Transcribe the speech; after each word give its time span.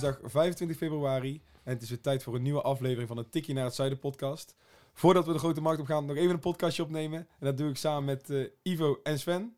Dinsdag 0.00 0.30
25 0.30 0.76
februari 0.76 1.42
en 1.64 1.72
het 1.72 1.82
is 1.82 1.88
weer 1.88 2.00
tijd 2.00 2.22
voor 2.22 2.34
een 2.34 2.42
nieuwe 2.42 2.62
aflevering 2.62 3.08
van 3.08 3.16
de 3.16 3.28
Tikkie 3.28 3.54
naar 3.54 3.64
het 3.64 3.74
Zuiden 3.74 3.98
podcast. 3.98 4.54
Voordat 4.92 5.26
we 5.26 5.32
de 5.32 5.38
grote 5.38 5.60
markt 5.60 5.80
op 5.80 5.86
gaan, 5.86 6.04
nog 6.06 6.16
even 6.16 6.30
een 6.30 6.38
podcastje 6.38 6.82
opnemen. 6.82 7.18
En 7.18 7.46
dat 7.46 7.56
doe 7.56 7.70
ik 7.70 7.76
samen 7.76 8.04
met 8.04 8.30
eh, 8.30 8.44
Ivo 8.62 9.00
en 9.02 9.18
Sven. 9.18 9.56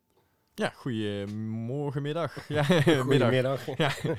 Ja, 0.54 0.72
goedemorgen, 0.74 2.02
middag. 2.02 2.48
Ja, 2.48 2.66
middag. 2.68 3.04
Goedemiddag. 3.04 3.76
Ja. 3.76 3.90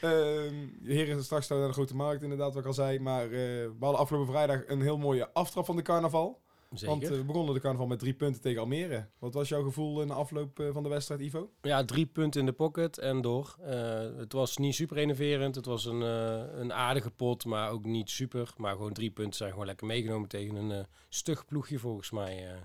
Ehm 0.00 0.54
heren, 0.82 1.24
straks 1.24 1.44
staan 1.44 1.56
we 1.56 1.62
naar 1.62 1.72
de 1.72 1.78
grote 1.78 1.96
markt, 1.96 2.22
inderdaad, 2.22 2.54
wat 2.54 2.62
ik 2.62 2.68
al 2.68 2.74
zei. 2.74 2.98
Maar 2.98 3.24
eh, 3.24 3.30
we 3.30 3.76
hadden 3.80 4.00
afgelopen 4.00 4.32
vrijdag 4.32 4.62
een 4.66 4.82
heel 4.82 4.98
mooie 4.98 5.32
aftrap 5.32 5.64
van 5.64 5.76
de 5.76 5.82
carnaval. 5.82 6.42
Zeker. 6.78 6.86
Want 6.98 7.10
eh, 7.10 7.16
we 7.18 7.24
begonnen 7.24 7.54
de 7.54 7.60
carnaval 7.60 7.86
met 7.86 7.98
drie 7.98 8.14
punten 8.14 8.40
tegen 8.40 8.60
Almere. 8.60 9.08
Wat 9.18 9.34
was 9.34 9.48
jouw 9.48 9.62
gevoel 9.62 10.00
in 10.02 10.06
de 10.08 10.14
afloop 10.14 10.60
eh, 10.60 10.68
van 10.72 10.82
de 10.82 10.88
wedstrijd, 10.88 11.20
Ivo? 11.20 11.50
ja, 11.62 11.84
drie 11.84 12.06
punten 12.06 12.40
in 12.40 12.46
de 12.46 12.52
pocket 12.52 12.98
en 12.98 13.20
door. 13.20 13.56
Eh, 13.62 14.16
het 14.16 14.32
was 14.32 14.56
niet 14.56 14.74
super 14.74 14.96
enerverend. 14.96 15.54
Het 15.54 15.64
was 15.66 15.84
een, 15.84 16.02
eh, 16.02 16.58
een 16.60 16.72
aardige 16.72 17.10
pot, 17.10 17.44
maar 17.44 17.70
ook 17.70 17.84
niet 17.84 18.10
super. 18.10 18.52
Maar 18.56 18.72
gewoon 18.76 18.92
drie 18.92 19.10
punten 19.10 19.34
zijn 19.36 19.50
gewoon 19.50 19.66
lekker 19.66 19.86
meegenomen 19.86 20.28
tegen 20.28 20.54
een 20.56 20.70
eh, 20.72 20.84
stug 21.08 21.46
ploegje 21.46 21.78
volgens 21.78 22.10
mij. 22.10 22.46
eh. 22.52 22.58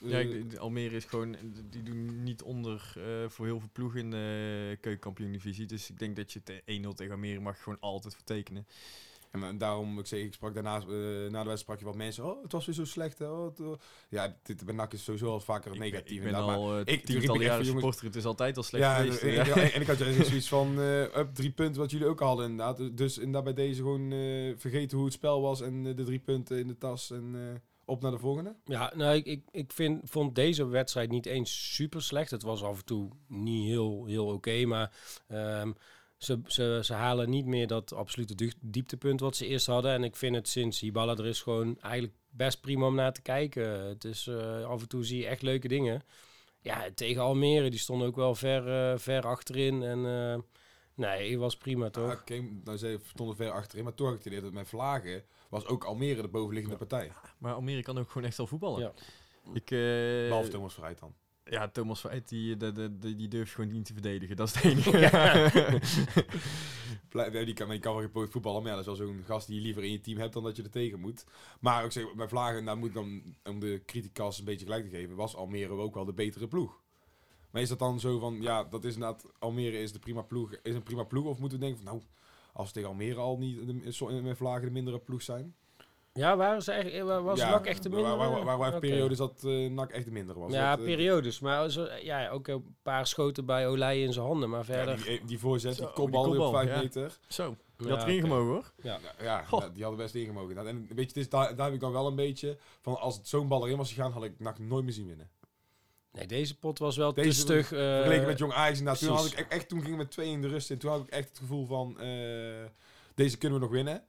Ja, 0.00 0.18
ik- 0.18 0.56
Almere 0.56 0.96
is 0.96 1.04
gewoon, 1.04 1.36
die 1.70 1.82
doen 1.82 2.22
niet 2.22 2.42
onder 2.42 2.92
eh, 2.96 3.28
voor 3.28 3.46
heel 3.46 3.60
veel 3.60 3.68
ploegen 3.72 4.00
in 4.00 4.10
de 4.10 4.78
keukenkampioen-divisie. 4.80 5.66
Dus 5.66 5.90
ik 5.90 5.98
denk 5.98 6.16
dat 6.16 6.32
je 6.32 6.40
het 6.44 6.62
1-0 6.66 6.92
tegen 6.94 7.12
Almere 7.12 7.40
mag 7.40 7.62
gewoon 7.62 7.80
altijd 7.80 8.14
vertekenen. 8.14 8.66
En 9.34 9.42
eh, 9.42 9.48
daarom, 9.58 9.98
ik, 9.98 10.06
zei, 10.06 10.22
ik 10.22 10.32
sprak 10.34 10.54
daarna, 10.54 10.76
eh, 10.76 10.86
na 10.86 10.88
de 11.28 11.28
wedstrijd 11.30 11.58
sprak 11.58 11.78
je 11.78 11.84
wat 11.84 11.94
mensen. 11.96 12.24
Oh, 12.24 12.42
het 12.42 12.52
was 12.52 12.66
weer 12.66 12.74
zo 12.74 12.84
slecht. 12.84 13.18
Hè? 13.18 13.30
Oh, 13.30 13.44
het, 13.44 13.60
oh. 13.60 13.78
Ja, 14.08 14.36
dit 14.42 14.64
bij 14.64 14.74
NAC 14.74 14.92
is 14.92 15.04
sowieso 15.04 15.26
al 15.30 15.40
vaker 15.40 15.72
Ik 15.72 15.78
negatief. 15.78 16.18
ben, 16.22 16.28
ik 16.28 16.34
ben 16.34 16.42
al 16.44 16.80
ik- 16.80 16.86
tientallen 17.04 17.34
ik 17.34 17.40
echt 17.40 17.50
jaren 17.50 17.64
supporter. 17.66 18.04
Het 18.04 18.16
is 18.16 18.24
altijd 18.24 18.56
al 18.56 18.62
slecht 18.62 18.84
Ja, 18.84 18.94
geweest. 18.94 19.22
en, 19.22 19.30
ja. 19.32 19.44
en, 19.44 19.52
en- 19.62 19.72
en 19.72 19.80
ik 19.80 19.86
had 19.86 19.98
juist 20.08 20.26
zoiets 20.26 20.48
van, 20.48 20.80
eh 20.80 21.00
up 21.02 21.34
drie 21.34 21.50
punten 21.50 21.80
wat 21.80 21.90
jullie 21.90 22.06
ook 22.06 22.20
al 22.20 22.26
hadden 22.26 22.50
inderdaad. 22.50 22.96
Dus 22.96 23.16
inderdaad 23.18 23.44
bij 23.44 23.64
deze 23.66 23.80
gewoon 23.82 24.12
eh, 24.12 24.52
vergeten 24.56 24.96
hoe 24.96 25.06
het 25.06 25.14
spel 25.14 25.40
was 25.40 25.60
en 25.60 25.86
eh, 25.86 25.96
de 25.96 26.04
drie 26.04 26.18
punten 26.18 26.58
in 26.58 26.66
de 26.66 26.78
tas 26.78 27.10
en 27.10 27.30
eh, 27.34 27.60
op 27.84 28.02
naar 28.02 28.10
de 28.10 28.18
volgende. 28.18 28.54
Ja, 28.64 28.92
nou, 28.96 29.16
ik, 29.16 29.26
ik, 29.26 29.42
ik 29.50 29.72
vind, 29.72 30.10
vond 30.10 30.34
deze 30.34 30.66
wedstrijd 30.66 31.10
niet 31.10 31.26
eens 31.26 31.74
super 31.74 32.02
slecht. 32.02 32.30
Het 32.30 32.42
was 32.42 32.62
af 32.62 32.78
en 32.78 32.84
toe 32.84 33.10
niet 33.28 33.66
heel, 33.66 34.04
heel 34.06 34.26
oké, 34.26 34.64
maar 34.64 34.92
ehm, 35.28 35.72
ze, 36.24 36.40
ze, 36.46 36.80
ze 36.84 36.92
halen 36.92 37.30
niet 37.30 37.46
meer 37.46 37.66
dat 37.66 37.92
absolute 37.94 38.34
diep- 38.34 38.54
dieptepunt 38.60 39.20
wat 39.20 39.36
ze 39.36 39.46
eerst 39.46 39.66
hadden. 39.66 39.92
En 39.92 40.04
ik 40.04 40.16
vind 40.16 40.34
het 40.34 40.48
sinds 40.48 40.80
Hiballa 40.80 41.16
er 41.16 41.26
is 41.26 41.42
gewoon 41.42 41.80
eigenlijk 41.80 42.14
best 42.30 42.60
prima 42.60 42.86
om 42.86 42.94
naar 42.94 43.12
te 43.12 43.22
kijken. 43.22 43.68
Het 43.86 44.04
is, 44.04 44.26
eh, 44.26 44.64
af 44.64 44.80
en 44.82 44.88
toe 44.88 45.04
zie 45.04 45.18
je 45.20 45.26
echt 45.26 45.42
leuke 45.42 45.68
dingen. 45.68 46.02
Ja, 46.60 46.88
tegen 46.94 47.22
Almere, 47.22 47.70
die 47.70 47.78
stonden 47.78 48.06
ook 48.08 48.16
wel 48.16 48.34
ver, 48.34 48.92
eh, 48.92 48.98
ver 48.98 49.26
achterin. 49.26 49.82
En 49.82 50.06
eh, 50.06 50.38
nee, 50.94 51.30
het 51.30 51.38
was 51.40 51.56
prima 51.56 51.90
toch? 51.90 52.10
Ah, 52.10 52.18
Oké, 52.20 52.40
nou 52.64 52.78
zei 52.78 52.96
we 52.96 53.02
stonden 53.04 53.36
ver 53.36 53.50
achterin, 53.50 53.84
maar 53.84 53.94
toch 53.94 54.06
had 54.06 54.16
ik 54.16 54.22
het 54.24 54.32
idee 54.32 54.44
dat 54.44 54.52
met 54.52 54.68
Vlagen 54.68 55.22
was 55.48 55.66
ook 55.66 55.84
Almere 55.84 56.22
de 56.22 56.28
bovenliggende 56.28 56.76
partij. 56.78 57.12
Maar 57.38 57.54
Almere 57.54 57.82
kan 57.82 57.98
ook 57.98 58.10
gewoon 58.10 58.26
echt 58.26 58.36
wel 58.36 58.46
voetballen. 58.46 58.80
Ja. 58.80 58.92
Ik, 59.52 59.70
eh, 59.70 59.78
Behalve 60.28 60.48
Thomas 60.48 60.74
Verheid 60.74 60.98
dan. 60.98 61.14
Ja, 61.44 61.68
Thomas 61.68 62.00
Verheid, 62.00 62.28
die, 62.28 62.56
die, 62.56 63.16
die, 63.16 63.28
durft 63.28 63.54
gewoon 63.54 63.72
niet 63.72 63.84
te 63.84 63.92
verdedigen. 63.92 64.36
Dat 64.36 64.48
is 64.48 64.54
het 64.54 64.64
enige. 64.72 64.98
Ja, 67.14 67.44
Die 67.44 67.54
kan, 67.54 67.68
die 67.68 67.78
kan 67.78 67.92
wel 67.92 68.02
geen 68.02 68.10
poot 68.10 68.30
voetballen, 68.30 68.62
maar 68.62 68.70
ja, 68.70 68.76
dat 68.82 68.86
is 68.94 68.98
wel 68.98 69.08
zo'n 69.08 69.24
gast 69.24 69.46
die 69.46 69.56
je 69.56 69.62
liever 69.62 69.84
in 69.84 69.90
je 69.90 70.00
team 70.00 70.18
hebt 70.18 70.32
dan 70.32 70.42
dat 70.42 70.56
je 70.56 70.62
er 70.62 70.70
tegen 70.70 71.00
moet. 71.00 71.24
Maar 71.60 71.84
ik 71.84 71.92
zeg, 71.92 72.14
bij 72.14 72.28
Vlagen, 72.28 72.64
daar 72.64 72.76
moet 72.76 72.94
dan, 72.94 73.22
om 73.44 73.60
de 73.60 73.82
criticas 73.86 74.38
een 74.38 74.44
beetje 74.44 74.64
gelijk 74.64 74.84
te 74.84 74.96
geven, 74.96 75.16
was 75.16 75.36
Almere 75.36 75.72
ook 75.72 75.94
wel 75.94 76.04
de 76.04 76.12
betere 76.12 76.48
ploeg. 76.48 76.80
Maar 77.50 77.62
is 77.62 77.68
dat 77.68 77.78
dan 77.78 78.00
zo 78.00 78.18
van, 78.18 78.42
ja, 78.42 78.64
dat 78.64 78.84
is 78.84 78.94
inderdaad, 78.94 79.24
Almere 79.38 79.78
is 79.78 79.92
de 79.92 79.98
prima 79.98 80.22
ploeg, 80.22 80.54
is 80.62 80.74
een 80.74 80.82
prima 80.82 81.04
ploeg, 81.04 81.24
of 81.24 81.38
moeten 81.38 81.58
we 81.58 81.64
denken 81.64 81.84
van, 81.84 81.92
nou, 81.92 82.04
als 82.52 82.72
tegen 82.72 82.88
Almere 82.88 83.20
al 83.20 83.38
niet 83.38 83.66
de, 83.66 84.22
met 84.22 84.36
Vlagen 84.36 84.64
de 84.64 84.70
mindere 84.70 84.98
ploeg 84.98 85.22
zijn? 85.22 85.54
Ja, 86.18 86.36
waren 86.36 86.62
ze 86.62 86.72
eigenlijk, 86.72 87.10
eh, 87.10 87.22
was 87.24 87.38
ja, 87.38 87.50
NAC 87.50 87.66
echt 87.66 87.82
de 87.82 87.88
waar- 87.88 88.00
minder? 88.00 88.16
Waar, 88.18 88.44
waar, 88.44 88.58
waar, 88.58 88.68
Oké. 88.68 88.78
periodes 88.78 89.18
dat 89.18 89.44
eh 89.44 89.70
NAC 89.70 89.90
echt 89.90 90.04
de 90.04 90.10
mindere 90.10 90.38
was. 90.38 90.52
Ja, 90.52 90.70
Dat, 90.70 90.78
eh, 90.78 90.84
periodes. 90.84 91.40
Maar 91.40 91.70
zo, 91.70 91.86
ja, 92.02 92.28
ook 92.28 92.48
een 92.48 92.76
paar 92.82 93.06
schoten 93.06 93.46
bij 93.46 93.68
Olij 93.68 94.02
in 94.02 94.12
zijn 94.12 94.26
handen. 94.26 94.50
Maar 94.50 94.58
ja, 94.58 94.64
verder... 94.64 95.04
die, 95.04 95.24
die 95.24 95.38
voorzet, 95.38 95.76
die 95.76 95.84
die 95.84 95.94
kopbal 95.94 96.20
op 96.22 96.28
kopbal, 96.28 96.50
5 96.52 96.68
ja. 96.68 96.78
meter. 96.78 97.18
Zo, 97.28 97.56
die 97.76 97.86
Ja, 97.88 97.94
had 97.94 98.02
erin 98.02 98.20
gemogen 98.20 98.46
hoor. 98.52 98.72
ja. 98.82 98.98
Ja, 99.18 99.24
ja 99.24 99.44
ja, 99.50 99.68
die 99.68 99.82
hadden 99.82 100.00
best 100.02 100.14
ingemogen. 100.14 100.66
En 100.66 100.86
weet 100.88 100.96
je, 100.96 101.04
het 101.06 101.16
is, 101.16 101.28
daar, 101.28 101.56
daar 101.56 101.64
heb 101.66 101.74
ik 101.74 101.80
dan 101.80 101.92
wel 101.92 102.06
een 102.06 102.16
beetje 102.16 102.56
van 102.80 103.00
als 103.00 103.16
het 103.16 103.28
zo'n 103.28 103.48
bal 103.48 103.64
erin 103.64 103.76
was 103.78 103.92
gegaan, 103.92 104.12
had 104.12 104.24
ik 104.24 104.32
NAC 104.40 104.58
nooit 104.58 104.84
meer 104.84 104.92
zien 104.92 105.06
winnen. 105.06 105.30
Nee, 106.12 106.26
deze 106.26 106.58
pot 106.58 106.78
was 106.78 106.96
wel 106.96 107.12
Deze 107.14 107.28
te 107.28 107.34
stug. 107.34 107.72
eh, 107.72 107.78
Vergeleken 107.78 108.26
met 108.26 108.38
Jong 108.38 108.52
Ajax 108.52 108.78
inderdaad. 108.78 109.02
Toen, 109.02 109.16
had 109.16 109.26
ik 109.26 109.32
echt, 109.32 109.48
echt, 109.48 109.68
toen 109.68 109.78
ging 109.80 109.92
ik 109.92 109.98
met 109.98 110.10
twee 110.10 110.30
in 110.30 110.42
de 110.42 110.48
rust 110.48 110.70
in. 110.70 110.78
Toen 110.78 110.90
had 110.90 111.00
ik 111.00 111.08
echt 111.08 111.28
het 111.28 111.38
gevoel 111.38 111.66
van, 111.66 112.00
eh, 112.00 112.08
deze 113.14 113.38
kunnen 113.38 113.58
we 113.58 113.64
nog 113.64 113.74
winnen. 113.74 114.02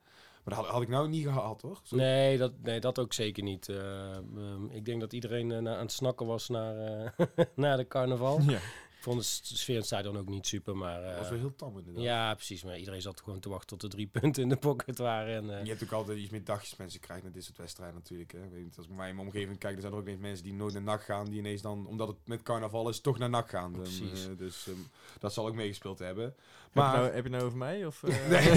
Maar 0.46 0.56
dat 0.56 0.64
had, 0.64 0.74
had 0.74 0.82
ik 0.82 0.88
nou 0.88 1.08
niet 1.10 1.24
gehad, 1.26 1.62
hoor. 1.62 1.80
Zo- 1.84 1.96
Nee, 1.96 2.38
dat, 2.38 2.52
nee, 2.62 2.80
dat 2.80 3.00
ook 3.00 3.14
zeker 3.14 3.44
niet. 3.44 3.70
Eh, 3.70 4.16
ehm, 4.16 4.66
ik 4.70 4.86
denk 4.86 5.00
dat 5.00 5.14
iedereen 5.14 5.52
eh, 5.52 5.60
na- 5.60 5.74
aan 5.76 5.82
het 5.82 5.92
snakken 5.92 6.26
was 6.26 6.50
naar, 6.50 6.78
eh, 6.78 7.26
naar 7.56 7.78
de 7.78 7.88
carnaval. 7.88 8.42
Ja. 8.42 8.58
Ik 8.58 9.12
vond 9.12 9.22
de 9.50 9.56
sfeer 9.56 9.70
in 9.74 9.80
het 9.80 9.86
stadion 9.86 10.18
ook 10.18 10.28
niet 10.30 10.48
super, 10.48 10.78
maar... 10.78 11.02
Dat 11.04 11.18
was 11.18 11.30
wel 11.30 11.40
heel 11.40 11.56
tam 11.56 11.78
inderdaad. 11.78 12.04
ja, 12.04 12.34
precies. 12.34 12.64
Maar 12.64 12.78
iedereen 12.78 13.02
zat 13.02 13.22
gewoon 13.22 13.40
te 13.40 13.50
wachten 13.50 13.68
tot 13.68 13.82
de 13.82 13.88
drie 13.88 14.08
punten 14.22 14.44
in 14.44 14.50
de 14.50 14.56
pocket 14.58 14.98
waren. 14.98 15.36
En, 15.36 15.58
En 15.58 15.64
je 15.66 15.70
hebt 15.72 15.84
ook 15.84 15.92
altijd 15.92 16.18
iets 16.18 16.30
meer 16.32 16.44
dagjes 16.44 16.76
mensen 16.76 17.00
krijgt 17.00 17.24
met 17.24 17.34
dit 17.34 17.44
soort 17.44 17.58
wedstrijden 17.58 17.96
natuurlijk. 17.96 18.32
Hè. 18.32 18.40
Weet 18.40 18.60
je, 18.62 18.78
als 18.78 18.86
ik 18.86 18.92
in 18.92 18.98
mijn 18.98 19.20
omgeving 19.20 19.58
kijk, 19.58 19.74
dan 19.74 19.82
zijn 19.82 19.94
er 19.94 20.00
ook 20.00 20.06
ineens 20.06 20.22
mensen 20.22 20.44
die 20.44 20.54
nooit 20.54 20.74
naar 20.74 20.82
NAC 20.82 21.02
gaan. 21.04 21.26
Die 21.26 21.40
ineens 21.40 21.62
dan, 21.62 21.88
omdat 21.88 22.08
het 22.08 22.18
met 22.26 22.42
carnaval 22.44 22.90
is, 22.90 23.00
toch 23.00 23.18
naar 23.18 23.30
NAC 23.30 23.50
gaan. 23.50 23.72
Dan, 23.72 23.82
Precies. 23.82 24.28
dus 24.38 24.68
ehm, 24.68 24.78
dat 25.20 25.34
zal 25.34 25.48
ook 25.48 25.56
meegespeeld 25.56 26.00
hebben. 26.00 26.36
Heb, 26.76 26.84
je 26.84 26.90
Maar... 26.90 27.00
nou, 27.02 27.14
heb 27.14 27.26
je 27.26 27.30
het 27.30 27.32
nou 27.32 27.44
over 27.44 27.58
mij? 27.58 27.86
Of, 27.86 28.04
eh? 28.04 28.30
Nee, 28.30 28.52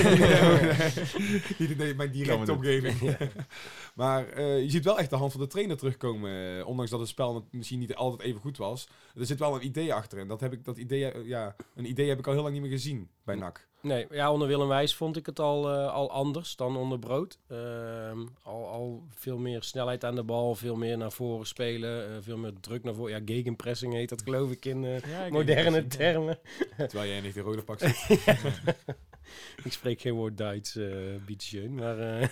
nee, 1.58 1.76
nee, 1.76 1.94
mijn 2.00 2.10
directe 2.10 2.52
omgeving. 2.52 3.16
maar 3.94 4.28
eh, 4.28 4.62
je 4.62 4.70
ziet 4.70 4.84
wel 4.84 4.98
echt 4.98 5.10
de 5.10 5.16
hand 5.16 5.32
van 5.32 5.40
de 5.40 5.46
trainer 5.46 5.76
terugkomen. 5.76 6.58
eh, 6.58 6.66
ondanks 6.66 6.90
dat 6.90 7.00
het 7.00 7.08
spel 7.08 7.48
misschien 7.50 7.78
niet 7.78 7.94
altijd 7.94 8.28
even 8.28 8.40
goed 8.40 8.56
was. 8.56 8.88
Er 9.14 9.26
zit 9.26 9.38
wel 9.38 9.54
een 9.54 9.64
idee 9.64 9.94
achter. 9.94 10.18
En 10.18 10.28
dat, 10.28 10.40
heb 10.40 10.52
ik, 10.52 10.64
dat 10.64 10.76
idee, 10.76 11.26
ja, 11.26 11.56
een 11.74 11.88
idee 11.88 12.08
heb 12.08 12.18
ik 12.18 12.26
al 12.26 12.32
heel 12.32 12.42
lang 12.42 12.54
niet 12.54 12.62
meer 12.62 12.72
gezien 12.72 13.08
bij 13.24 13.34
NAC. 13.34 13.68
Nee, 13.88 14.06
ja, 14.10 14.32
onder 14.32 14.48
Willem 14.48 14.68
Wijs 14.68 14.94
vond 14.94 15.16
ik 15.16 15.26
het 15.26 15.38
al, 15.38 15.70
eh, 15.70 15.92
al 15.92 16.10
anders 16.10 16.56
dan 16.56 16.76
onder 16.76 16.98
Brood. 16.98 17.38
Ehm, 17.48 18.18
al, 18.42 18.66
al 18.68 19.02
veel 19.14 19.38
meer 19.38 19.62
snelheid 19.62 20.04
aan 20.04 20.14
de 20.14 20.22
bal, 20.22 20.54
veel 20.54 20.76
meer 20.76 20.96
naar 20.98 21.12
voren 21.12 21.46
spelen, 21.46 22.04
eh, 22.08 22.16
veel 22.20 22.36
meer 22.36 22.52
druk 22.60 22.84
naar 22.84 22.94
voren. 22.94 23.12
Ja, 23.12 23.34
gegenpressing 23.34 23.92
heet 23.92 24.08
dat 24.08 24.22
geloof 24.22 24.50
ik 24.50 24.64
in 24.64 24.84
eh, 24.84 25.00
Ja, 25.00 25.28
moderne 25.30 25.86
termen. 25.86 26.38
Terwijl 26.76 27.08
jij 27.10 27.20
niet 27.20 27.34
de 27.34 27.40
rode 27.40 27.62
pak 27.62 27.78
zit. 27.84 28.20
Ik 29.64 29.72
spreek 29.72 30.00
geen 30.00 30.12
woord 30.14 30.36
Duits, 30.36 30.76
uh, 30.76 31.16
bietjeun, 31.26 31.74
maar... 31.74 31.98
eh, 31.98 32.28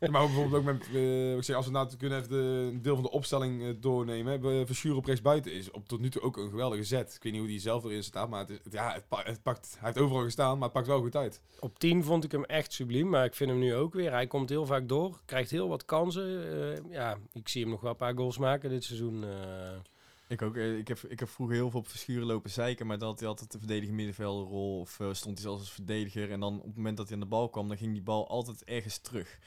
maar 0.10 0.26
bijvoorbeeld 0.26 0.54
ook 0.54 0.64
met, 0.64 0.88
eh, 0.94 1.36
ik 1.36 1.42
zeg, 1.42 1.56
als 1.56 1.66
we 1.66 1.72
nou 1.72 1.96
kunnen 1.96 2.18
even 2.18 2.30
de, 2.30 2.36
een 2.72 2.82
deel 2.82 2.94
van 2.94 3.04
de 3.04 3.10
opstelling 3.10 3.62
eh, 3.62 3.68
doornemen. 3.80 4.30
Hebben 4.32 4.66
Verschuur 4.66 4.96
op 4.96 5.04
rechts 5.04 5.22
buiten 5.22 5.52
is 5.52 5.70
op 5.70 5.88
tot 5.88 6.00
nu 6.00 6.10
toe 6.10 6.22
ook 6.22 6.36
een 6.36 6.50
geweldige 6.50 6.84
zet. 6.84 7.14
Ik 7.14 7.22
weet 7.22 7.32
niet 7.32 7.40
hoe 7.40 7.50
die 7.50 7.60
zelf 7.60 7.84
erin 7.84 8.02
staat, 8.04 8.28
maar 8.28 8.40
het, 8.40 8.50
is, 8.50 8.58
ja, 8.70 8.92
het, 8.92 9.08
pa- 9.08 9.22
het 9.24 9.42
pakt, 9.42 9.76
hij 9.78 9.86
heeft 9.88 9.98
overal 10.04 10.22
gestaan, 10.24 10.54
maar 10.54 10.62
het 10.64 10.72
pakt 10.72 10.86
wel 10.86 11.00
goed 11.00 11.16
uit. 11.16 11.40
op 11.60 11.78
10 11.78 12.04
vond 12.04 12.24
ik 12.24 12.32
hem 12.32 12.44
echt 12.44 12.72
subliem, 12.72 13.08
maar 13.08 13.24
ik 13.24 13.34
vind 13.34 13.50
hem 13.50 13.58
nu 13.58 13.74
ook 13.74 13.94
weer. 13.94 14.10
Hij 14.12 14.26
komt 14.26 14.48
heel 14.48 14.66
vaak 14.66 14.88
door, 14.88 15.20
krijgt 15.24 15.50
heel 15.50 15.68
wat 15.68 15.84
kansen. 15.84 16.50
Eh, 16.50 16.92
ja, 16.92 17.18
ik 17.32 17.48
zie 17.48 17.62
hem 17.62 17.70
nog 17.70 17.80
wel 17.80 17.90
een 17.90 17.96
paar 17.96 18.16
goals 18.16 18.38
maken 18.38 18.70
dit 18.70 18.84
seizoen. 18.84 19.24
Ik 20.28 20.42
ook. 20.42 20.56
eh, 20.56 20.78
Ik 20.78 20.88
heb, 20.88 20.98
ik 20.98 21.18
heb 21.18 21.28
vroeger 21.28 21.56
heel 21.56 21.70
veel 21.70 21.80
op 21.80 21.88
verschuren 21.88 22.26
lopen 22.26 22.50
zeiken, 22.50 22.86
maar 22.86 22.98
had 22.98 23.18
hij 23.18 23.28
altijd 23.28 23.52
de 23.52 23.58
verdediging 23.58 23.96
middenvelderrol 23.96 24.80
of 24.80 25.00
eh, 25.00 25.12
stond 25.12 25.34
hij 25.34 25.46
zelfs 25.46 25.60
als 25.60 25.72
verdediger. 25.72 26.30
En 26.30 26.40
dan 26.40 26.58
op 26.58 26.64
het 26.66 26.76
moment 26.76 26.96
dat 26.96 27.06
hij 27.06 27.14
aan 27.14 27.22
de 27.22 27.28
bal 27.28 27.48
kwam, 27.48 27.68
dan 27.68 27.76
ging 27.76 27.92
die 27.92 28.02
bal 28.02 28.28
altijd 28.28 28.64
ergens 28.64 28.98
terug. 28.98 29.38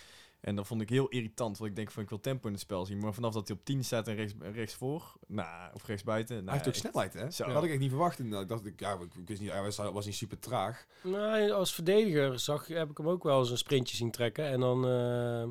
En 0.42 0.56
dat 0.56 0.68
vond 0.68 0.82
ik 0.82 0.90
heel 0.90 1.08
irritant, 1.08 1.58
want 1.58 1.70
ik 1.70 1.76
denk 1.76 1.92
van 1.92 2.04
ik 2.04 2.10
wil 2.10 2.20
tempo 2.20 2.48
in 2.48 2.54
het 2.54 2.62
spel 2.62 2.86
zien. 2.86 2.98
Maar 2.98 3.14
vanaf 3.14 3.34
dat 3.34 3.48
hij 3.48 3.58
op 3.58 3.66
10 3.66 3.84
staat 3.84 4.08
en 4.08 4.16
rechts, 4.16 4.34
rechts 4.54 4.74
voor, 4.74 5.14
nou, 5.28 5.74
of 5.74 5.86
rechts 5.86 6.04
buiten. 6.04 6.36
Nou, 6.36 6.46
hij 6.48 6.54
heeft 6.56 6.68
ook 6.68 6.74
echt- 6.74 6.84
snelheid, 6.84 7.14
hè? 7.14 7.32
Zo. 7.32 7.46
Dat 7.46 7.54
had 7.54 7.64
ik 7.64 7.70
echt 7.70 7.80
niet 7.80 7.90
verwacht. 7.90 8.20
inderdaad. 8.20 8.42
Ik 8.44 8.50
dacht, 8.50 8.66
ik, 8.66 8.80
ja, 8.80 8.94
ik, 8.94 9.16
ik 9.22 9.28
wist 9.28 9.42
niet, 9.42 9.52
hij 9.52 9.62
was, 9.62 9.78
was 9.78 10.06
niet 10.06 10.16
super 10.16 10.40
traag. 10.40 10.86
Nou, 11.04 11.52
als 11.52 11.74
verdediger 11.74 12.40
zag, 12.40 12.68
heb 12.68 12.90
ik 12.90 12.98
hem 12.98 13.08
ook 13.10 13.24
wel 13.24 13.40
eens 13.40 13.50
een 13.52 13.58
sprintje 13.58 13.96
zien 13.96 14.12
trekken. 14.12 14.46
En 14.46 14.60
dan, 14.60 14.86
eh, 14.86 15.42
eh, 15.42 15.50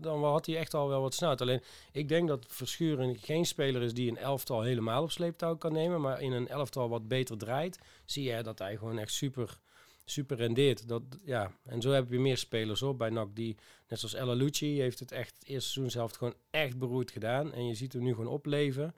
dan 0.00 0.24
had 0.24 0.46
hij 0.46 0.56
echt 0.56 0.74
al 0.74 0.88
wel 0.88 1.00
wat 1.00 1.14
snelheid. 1.14 1.40
Alleen, 1.40 1.62
ik 1.92 2.08
denk 2.08 2.28
dat 2.28 2.44
Verschuren 2.48 3.16
geen 3.16 3.44
speler 3.46 3.82
is 3.82 3.94
die 3.94 4.10
een 4.10 4.18
elftal 4.18 4.62
helemaal 4.62 5.02
op 5.02 5.10
sleeptouw 5.10 5.56
kan 5.56 5.72
nemen. 5.72 6.00
Maar 6.00 6.20
in 6.20 6.32
een 6.32 6.48
elftal 6.48 6.88
wat 6.88 7.08
beter 7.08 7.38
draait, 7.38 7.78
zie 8.04 8.24
je 8.24 8.42
dat 8.42 8.58
hij 8.58 8.76
gewoon 8.76 8.98
echt 8.98 9.12
super, 9.12 9.58
super 10.10 10.36
rendeert. 10.36 10.88
Dat, 10.88 11.02
ja. 11.24 11.52
En 11.64 11.80
zo 11.80 11.90
heb 11.90 12.10
je 12.10 12.18
meer 12.18 12.36
spelers 12.36 12.82
op 12.82 12.98
bij 12.98 13.10
NAC 13.10 13.28
die, 13.36 13.56
net 13.88 13.98
zoals 13.98 14.14
Ella 14.14 14.32
Lucci, 14.32 14.80
heeft 14.80 14.98
het 14.98 15.12
echt 15.12 15.34
het 15.38 15.48
eerste 15.48 15.70
seizoen 15.70 15.90
zelf 15.90 16.12
gewoon 16.12 16.34
echt 16.50 16.78
beroerd 16.78 17.10
gedaan. 17.10 17.52
En 17.52 17.66
je 17.66 17.74
ziet 17.74 17.92
hem 17.92 18.02
nu 18.02 18.10
gewoon 18.14 18.26
opleven. 18.32 18.94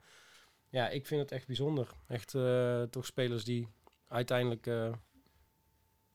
Ja, 0.69 0.89
ik 0.89 1.05
vind 1.07 1.21
het 1.21 1.31
echt 1.31 1.47
bijzonder. 1.47 1.87
Echt 2.07 2.35
eh, 2.35 2.81
toch 2.83 3.05
spelers 3.05 3.43
die 3.43 3.67
uiteindelijk... 4.07 4.67
eh, 4.67 4.91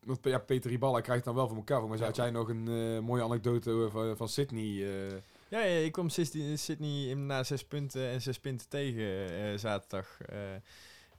Want 0.01 0.19
ja, 0.23 0.39
Peter 0.39 0.71
Riballa 0.71 1.01
krijgt 1.01 1.25
dan 1.25 1.35
wel 1.35 1.49
voor 1.49 1.57
elkaar. 1.57 1.89
Maar 1.89 1.99
had 2.03 2.17
jij 2.17 2.31
nog 2.31 2.49
een 2.49 2.69
eh, 2.69 2.99
mooie 2.99 3.23
anekdote 3.23 3.89
van, 3.91 4.17
van 4.17 4.29
Sydney? 4.29 4.65
eh, 4.65 5.11
Ja, 5.49 5.61
ja, 5.63 5.79
ik 5.85 5.93
kwam 5.93 6.09
Sydney, 6.09 6.57
Sydney 6.57 7.09
in- 7.09 7.27
na 7.27 7.43
zes 7.45 7.65
punten 7.65 8.07
en 8.09 8.23
zes 8.23 8.39
punten 8.41 8.69
tegen 8.69 9.31
eh, 9.31 9.59
zaterdag. 9.59 10.19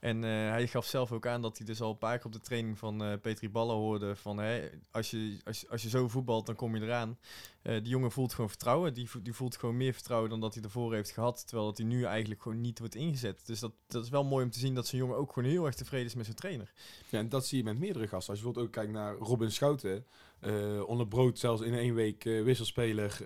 En 0.06 0.24
eh, 0.24 0.30
hij 0.30 0.66
gaf 0.66 0.86
zelf 0.86 1.12
ook 1.12 1.26
aan 1.26 1.42
dat 1.42 1.56
hij 1.56 1.66
dus 1.66 1.80
al 1.80 1.90
een 1.90 1.98
paar 1.98 2.16
keer 2.16 2.26
op 2.26 2.32
de 2.32 2.40
training 2.40 2.78
van 2.78 3.04
eh 3.04 3.12
Petri 3.20 3.50
Ballen 3.50 3.76
hoorde 3.76 4.16
van 4.16 4.38
hè, 4.38 4.68
als, 4.90 5.10
je, 5.10 5.40
als, 5.44 5.68
als 5.68 5.82
je 5.82 5.88
zo 5.88 6.08
voetbalt, 6.08 6.46
dan 6.46 6.54
kom 6.54 6.76
je 6.76 6.82
eraan. 6.82 7.18
Eh, 7.62 7.74
die 7.74 7.88
jongen 7.88 8.10
voelt 8.10 8.32
gewoon 8.34 8.48
vertrouwen. 8.48 8.94
Die, 8.94 9.08
die 9.22 9.32
voelt 9.32 9.56
gewoon 9.56 9.76
meer 9.76 9.92
vertrouwen 9.92 10.30
dan 10.30 10.40
dat 10.40 10.54
hij 10.54 10.62
ervoor 10.62 10.94
heeft 10.94 11.10
gehad. 11.10 11.46
Terwijl 11.46 11.68
dat 11.68 11.78
hij 11.78 11.86
nu 11.86 12.04
eigenlijk 12.04 12.42
gewoon 12.42 12.60
niet 12.60 12.78
wordt 12.78 12.94
ingezet. 12.94 13.46
Dus 13.46 13.60
dat, 13.60 13.72
dat 13.86 14.04
is 14.04 14.08
wel 14.08 14.24
mooi 14.24 14.44
om 14.44 14.50
te 14.50 14.58
zien 14.58 14.74
dat 14.74 14.86
zo'n 14.86 14.98
jongen 14.98 15.16
ook 15.16 15.32
gewoon 15.32 15.50
heel 15.50 15.66
erg 15.66 15.74
tevreden 15.74 16.06
is 16.06 16.14
met 16.14 16.24
zijn 16.24 16.36
trainer. 16.36 16.72
Ja, 17.08 17.18
en 17.18 17.28
dat 17.28 17.46
zie 17.46 17.58
je 17.58 17.64
met 17.64 17.78
meerdere 17.78 18.08
gasten. 18.08 18.30
Als 18.30 18.38
je 18.38 18.44
bijvoorbeeld 18.44 18.66
ook 18.66 18.72
kijkt 18.72 18.92
naar 18.92 19.16
Robin 19.16 19.50
Schouten. 19.50 20.06
eh 20.40 20.88
onder 20.88 21.08
brood 21.08 21.38
zelfs 21.38 21.62
in 21.62 21.74
één 21.74 21.94
week 21.94 22.22
wisselspeler, 22.24 23.18